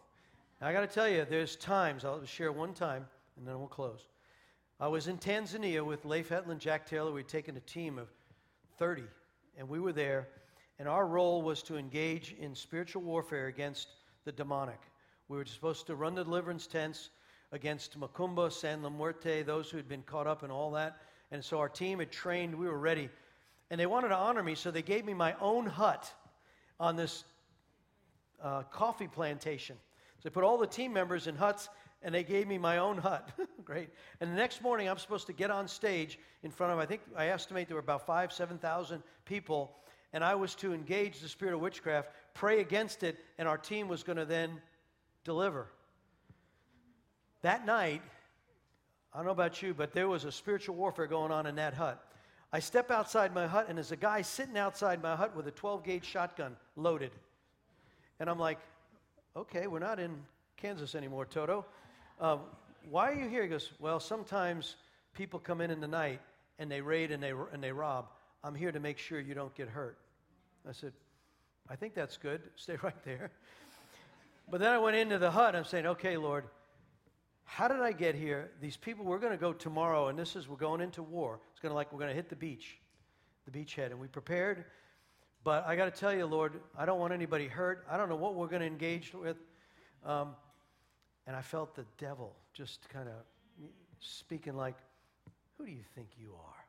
[0.61, 3.06] Now, I got to tell you, there's times, I'll share one time
[3.38, 4.06] and then we'll close.
[4.78, 7.12] I was in Tanzania with Leif Hetland, Jack Taylor.
[7.12, 8.08] We'd taken a team of
[8.76, 9.04] 30
[9.56, 10.28] and we were there.
[10.78, 13.88] And our role was to engage in spiritual warfare against
[14.24, 14.80] the demonic.
[15.28, 17.08] We were supposed to run the deliverance tents
[17.52, 20.98] against Macumba, San La Muerte, those who had been caught up in all that.
[21.30, 23.08] And so our team had trained, we were ready.
[23.70, 26.12] And they wanted to honor me, so they gave me my own hut
[26.78, 27.24] on this
[28.42, 29.76] uh, coffee plantation.
[30.20, 31.70] So they put all the team members in huts,
[32.02, 33.30] and they gave me my own hut.
[33.64, 33.88] Great.
[34.20, 37.00] And the next morning, I'm supposed to get on stage in front of, I think,
[37.16, 39.72] I estimate there were about five, 7,000 people,
[40.12, 43.88] and I was to engage the spirit of witchcraft, pray against it, and our team
[43.88, 44.60] was going to then
[45.24, 45.68] deliver.
[47.40, 48.02] That night,
[49.14, 51.72] I don't know about you, but there was a spiritual warfare going on in that
[51.72, 52.04] hut.
[52.52, 55.50] I step outside my hut, and there's a guy sitting outside my hut with a
[55.52, 57.12] 12 gauge shotgun loaded.
[58.18, 58.58] And I'm like,
[59.36, 60.16] okay, we're not in
[60.56, 61.64] Kansas anymore, Toto.
[62.20, 62.40] Um,
[62.88, 63.42] why are you here?
[63.42, 64.76] He goes, well, sometimes
[65.14, 66.20] people come in in the night
[66.58, 68.06] and they raid and they, and they rob.
[68.42, 69.98] I'm here to make sure you don't get hurt.
[70.68, 70.92] I said,
[71.68, 72.42] I think that's good.
[72.56, 73.30] Stay right there.
[74.50, 75.54] But then I went into the hut.
[75.54, 76.44] I'm saying, okay, Lord,
[77.44, 78.50] how did I get here?
[78.60, 81.40] These people, we're going to go tomorrow, and this is, we're going into war.
[81.52, 82.78] It's going to like, we're going to hit the beach,
[83.44, 83.86] the beachhead.
[83.86, 84.64] And we prepared.
[85.43, 87.86] But I got to tell you, Lord, I don't want anybody hurt.
[87.91, 89.36] I don't know what we're going to engage with.
[90.05, 90.34] Um,
[91.26, 93.14] and I felt the devil just kind of
[94.01, 94.76] speaking like,
[95.57, 96.64] Who do you think you are?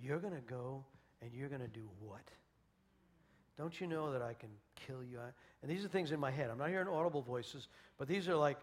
[0.00, 0.84] You're going to go
[1.20, 2.22] and you're going to do what?
[3.56, 4.48] Don't you know that I can
[4.86, 5.18] kill you?
[5.62, 6.50] And these are things in my head.
[6.50, 7.68] I'm not hearing audible voices,
[7.98, 8.58] but these are like,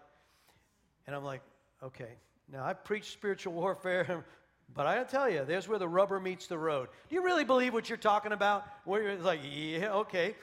[1.08, 1.42] and I'm like,
[1.84, 2.18] okay.
[2.52, 4.26] Now, I've preached spiritual warfare,
[4.76, 6.90] but I tell you, there's where the rubber meets the road.
[7.10, 8.66] Do you really believe what you're talking about?
[8.86, 10.36] Where you're like, yeah, okay.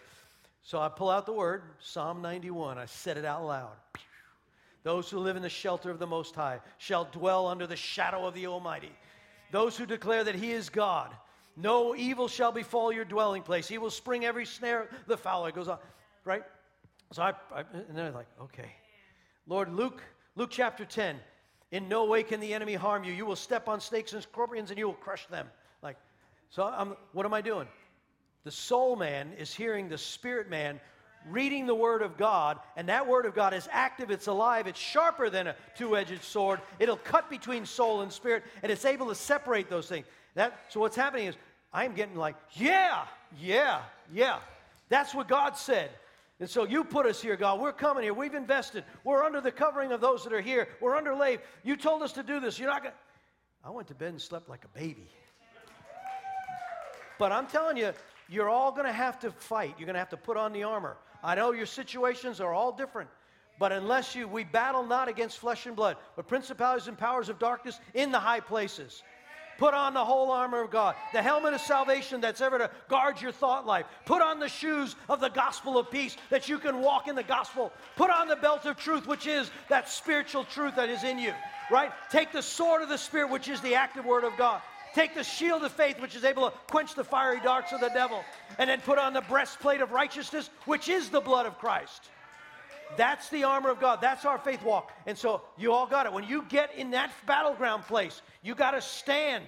[0.63, 2.77] So I pull out the word, Psalm 91.
[2.77, 3.77] I said it out loud.
[4.83, 8.27] Those who live in the shelter of the Most High shall dwell under the shadow
[8.27, 8.93] of the Almighty.
[9.51, 11.15] Those who declare that He is God.
[11.57, 13.67] No evil shall befall your dwelling place.
[13.67, 15.51] He will spring every snare the fowler.
[15.51, 15.79] Goes on,
[16.25, 16.43] right?
[17.13, 18.71] So I, I and then I'm like, okay.
[19.47, 20.03] Lord, Luke,
[20.35, 21.17] Luke chapter 10.
[21.73, 23.13] In no way can the enemy harm you.
[23.13, 25.49] You will step on snakes and scorpions and you will crush them.
[25.83, 25.97] Like,
[26.51, 27.67] so I'm, what am I doing?
[28.45, 30.81] The soul man is hearing the spirit man
[31.29, 34.79] reading the Word of God, and that Word of God is active, it's alive, it's
[34.79, 36.61] sharper than a two edged sword.
[36.79, 40.07] It'll cut between soul and spirit, and it's able to separate those things.
[40.35, 41.35] That, so, what's happening is
[41.73, 43.05] I'm getting like, yeah,
[43.41, 44.39] yeah, yeah.
[44.89, 45.91] That's what God said.
[46.39, 47.61] And so you put us here, God.
[47.61, 48.13] We're coming here.
[48.13, 48.85] We've invested.
[49.05, 50.69] We're under the covering of those that are here.
[50.81, 51.41] We're under Leif.
[51.63, 52.59] You told us to do this.
[52.59, 52.99] You're not going to.
[53.65, 55.09] I went to bed and slept like a baby.
[57.19, 57.93] But I'm telling you,
[58.29, 59.75] you're all going to have to fight.
[59.79, 60.99] You're going to have to put on the armor.
[61.25, 63.09] I know your situations are all different,
[63.59, 67.39] but unless you, we battle not against flesh and blood, but principalities and powers of
[67.39, 69.03] darkness in the high places.
[69.59, 73.21] Put on the whole armor of God, the helmet of salvation that's ever to guard
[73.21, 73.87] your thought life.
[74.05, 77.23] Put on the shoes of the gospel of peace that you can walk in the
[77.23, 77.73] gospel.
[77.97, 81.33] Put on the belt of truth, which is that spiritual truth that is in you,
[81.71, 81.93] right?
[82.11, 84.61] Take the sword of the Spirit, which is the active word of God.
[84.95, 87.91] Take the shield of faith, which is able to quench the fiery darts of the
[87.91, 88.25] devil.
[88.59, 92.11] And then put on the breastplate of righteousness, which is the blood of Christ.
[92.97, 94.01] That's the armor of God.
[94.01, 94.93] That's our faith walk.
[95.07, 96.13] And so you all got it.
[96.13, 99.45] When you get in that battleground place, you got to stand.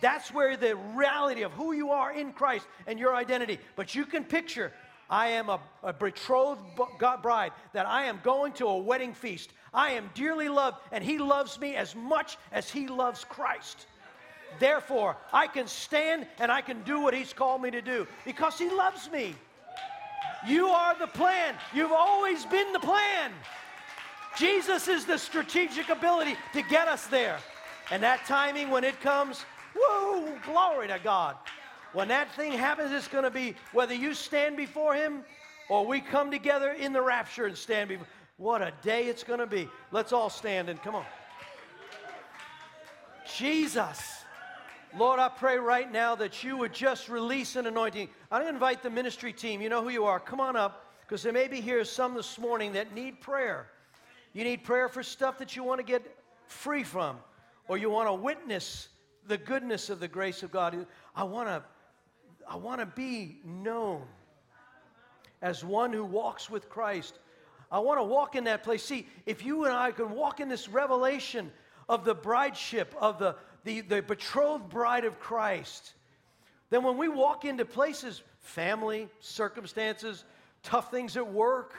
[0.00, 3.58] That's where the reality of who you are in Christ and your identity.
[3.76, 4.72] But you can picture
[5.08, 6.62] I am a, a betrothed
[7.22, 9.50] bride, that I am going to a wedding feast.
[9.72, 13.86] I am dearly loved, and He loves me as much as He loves Christ.
[14.58, 18.58] Therefore, I can stand and I can do what He's called me to do because
[18.58, 19.34] He loves me.
[20.46, 21.54] You are the plan.
[21.72, 23.32] You've always been the plan.
[24.36, 27.38] Jesus is the strategic ability to get us there.
[27.90, 31.36] And that timing, when it comes, woo, glory to God.
[31.92, 35.24] When that thing happens, it's going to be whether you stand before Him
[35.68, 38.06] or we come together in the rapture and stand before.
[38.36, 39.68] What a day it's going to be.
[39.92, 41.04] Let's all stand and come on.
[43.36, 44.23] Jesus.
[44.96, 48.08] Lord, I pray right now that you would just release an anointing.
[48.30, 49.60] I'm going to invite the ministry team.
[49.60, 50.20] You know who you are.
[50.20, 53.66] Come on up, because there may be here some this morning that need prayer.
[54.34, 56.16] You need prayer for stuff that you want to get
[56.46, 57.16] free from,
[57.66, 58.88] or you want to witness
[59.26, 60.86] the goodness of the grace of God.
[61.16, 61.64] I want to,
[62.48, 64.02] I want to be known
[65.42, 67.18] as one who walks with Christ.
[67.68, 68.84] I want to walk in that place.
[68.84, 71.50] See, if you and I can walk in this revelation
[71.88, 73.34] of the brideship, of the
[73.64, 75.94] the, the betrothed bride of Christ,
[76.70, 80.24] then when we walk into places, family, circumstances,
[80.62, 81.74] tough things at work,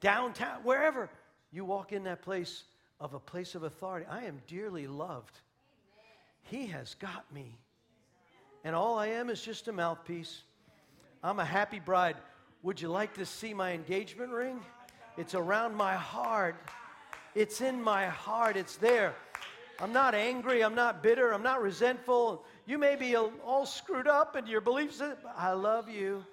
[0.00, 1.08] downtown, wherever,
[1.52, 2.64] you walk in that place
[3.00, 4.06] of a place of authority.
[4.10, 5.38] I am dearly loved.
[6.42, 7.56] He has got me.
[8.64, 10.42] And all I am is just a mouthpiece.
[11.22, 12.16] I'm a happy bride.
[12.62, 14.60] Would you like to see my engagement ring?
[15.16, 16.56] It's around my heart.
[17.34, 18.56] It's in my heart.
[18.56, 19.14] It's there.
[19.80, 20.64] I'm not angry.
[20.64, 21.32] I'm not bitter.
[21.32, 22.44] I'm not resentful.
[22.66, 25.00] You may be all screwed up in your beliefs.
[25.36, 26.24] I love you.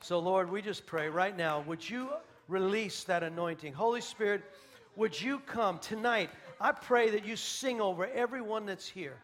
[0.00, 2.10] So, Lord, we just pray right now, would you
[2.46, 3.72] release that anointing?
[3.72, 4.42] Holy Spirit,
[4.94, 6.30] would you come tonight?
[6.60, 9.16] I pray that you sing over everyone that's here.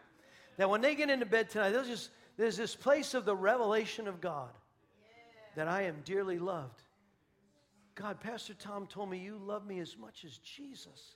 [0.57, 4.07] That when they get into bed tonight, they'll just, there's this place of the revelation
[4.07, 4.49] of God
[5.55, 6.81] that I am dearly loved.
[7.95, 11.15] God, Pastor Tom told me you love me as much as Jesus.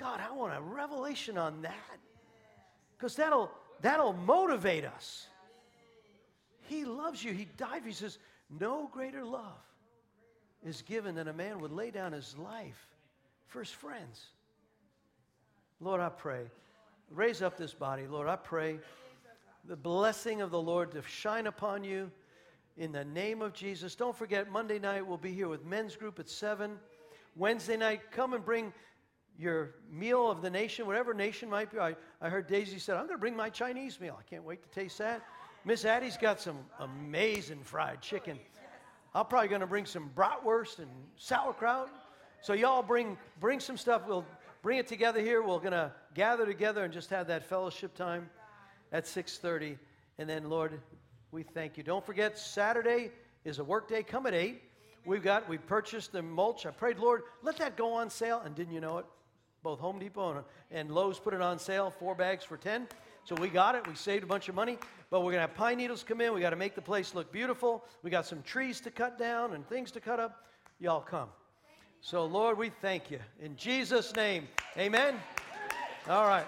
[0.00, 1.98] God, I want a revelation on that.
[2.96, 3.50] Because that'll,
[3.82, 5.26] that'll motivate us.
[6.68, 7.32] He loves you.
[7.32, 7.82] He died.
[7.84, 8.18] He says,
[8.58, 9.42] No greater love
[10.64, 12.80] is given than a man would lay down his life
[13.46, 14.24] for his friends.
[15.80, 16.44] Lord, I pray.
[17.10, 18.28] Raise up this body, Lord.
[18.28, 18.78] I pray
[19.66, 22.10] the blessing of the Lord to shine upon you
[22.78, 23.94] in the name of Jesus.
[23.94, 26.78] Don't forget, Monday night we'll be here with men's group at 7.
[27.36, 28.72] Wednesday night, come and bring
[29.40, 31.78] your meal of the nation, whatever nation might be.
[31.78, 34.16] I, I heard Daisy said, I'm going to bring my Chinese meal.
[34.18, 35.22] I can't wait to taste that.
[35.64, 38.38] Miss Addie's got some amazing fried chicken.
[39.14, 41.88] I'm probably going to bring some bratwurst and sauerkraut.
[42.42, 44.02] So y'all bring bring some stuff.
[44.06, 44.24] We'll
[44.62, 45.42] bring it together here.
[45.42, 48.28] We're going to gather together and just have that fellowship time
[48.92, 49.78] at 6:30.
[50.18, 50.80] And then, Lord,
[51.32, 51.82] we thank you.
[51.82, 53.10] Don't forget, Saturday
[53.44, 54.02] is a work day.
[54.02, 54.62] Come at 8.
[55.06, 56.66] We've got, we purchased the mulch.
[56.66, 58.42] I prayed, Lord, let that go on sale.
[58.44, 59.06] And didn't you know it?
[59.62, 62.86] Both Home Depot and, and Lowe's put it on sale, four bags for 10.
[63.24, 63.86] So we got it.
[63.86, 64.78] We saved a bunch of money.
[65.10, 66.32] But we're going to have pine needles come in.
[66.32, 67.84] We got to make the place look beautiful.
[68.02, 70.46] We got some trees to cut down and things to cut up.
[70.78, 71.28] Y'all come.
[72.00, 73.18] So, Lord, we thank you.
[73.40, 74.48] In Jesus' name,
[74.78, 75.16] amen.
[76.08, 76.46] All right.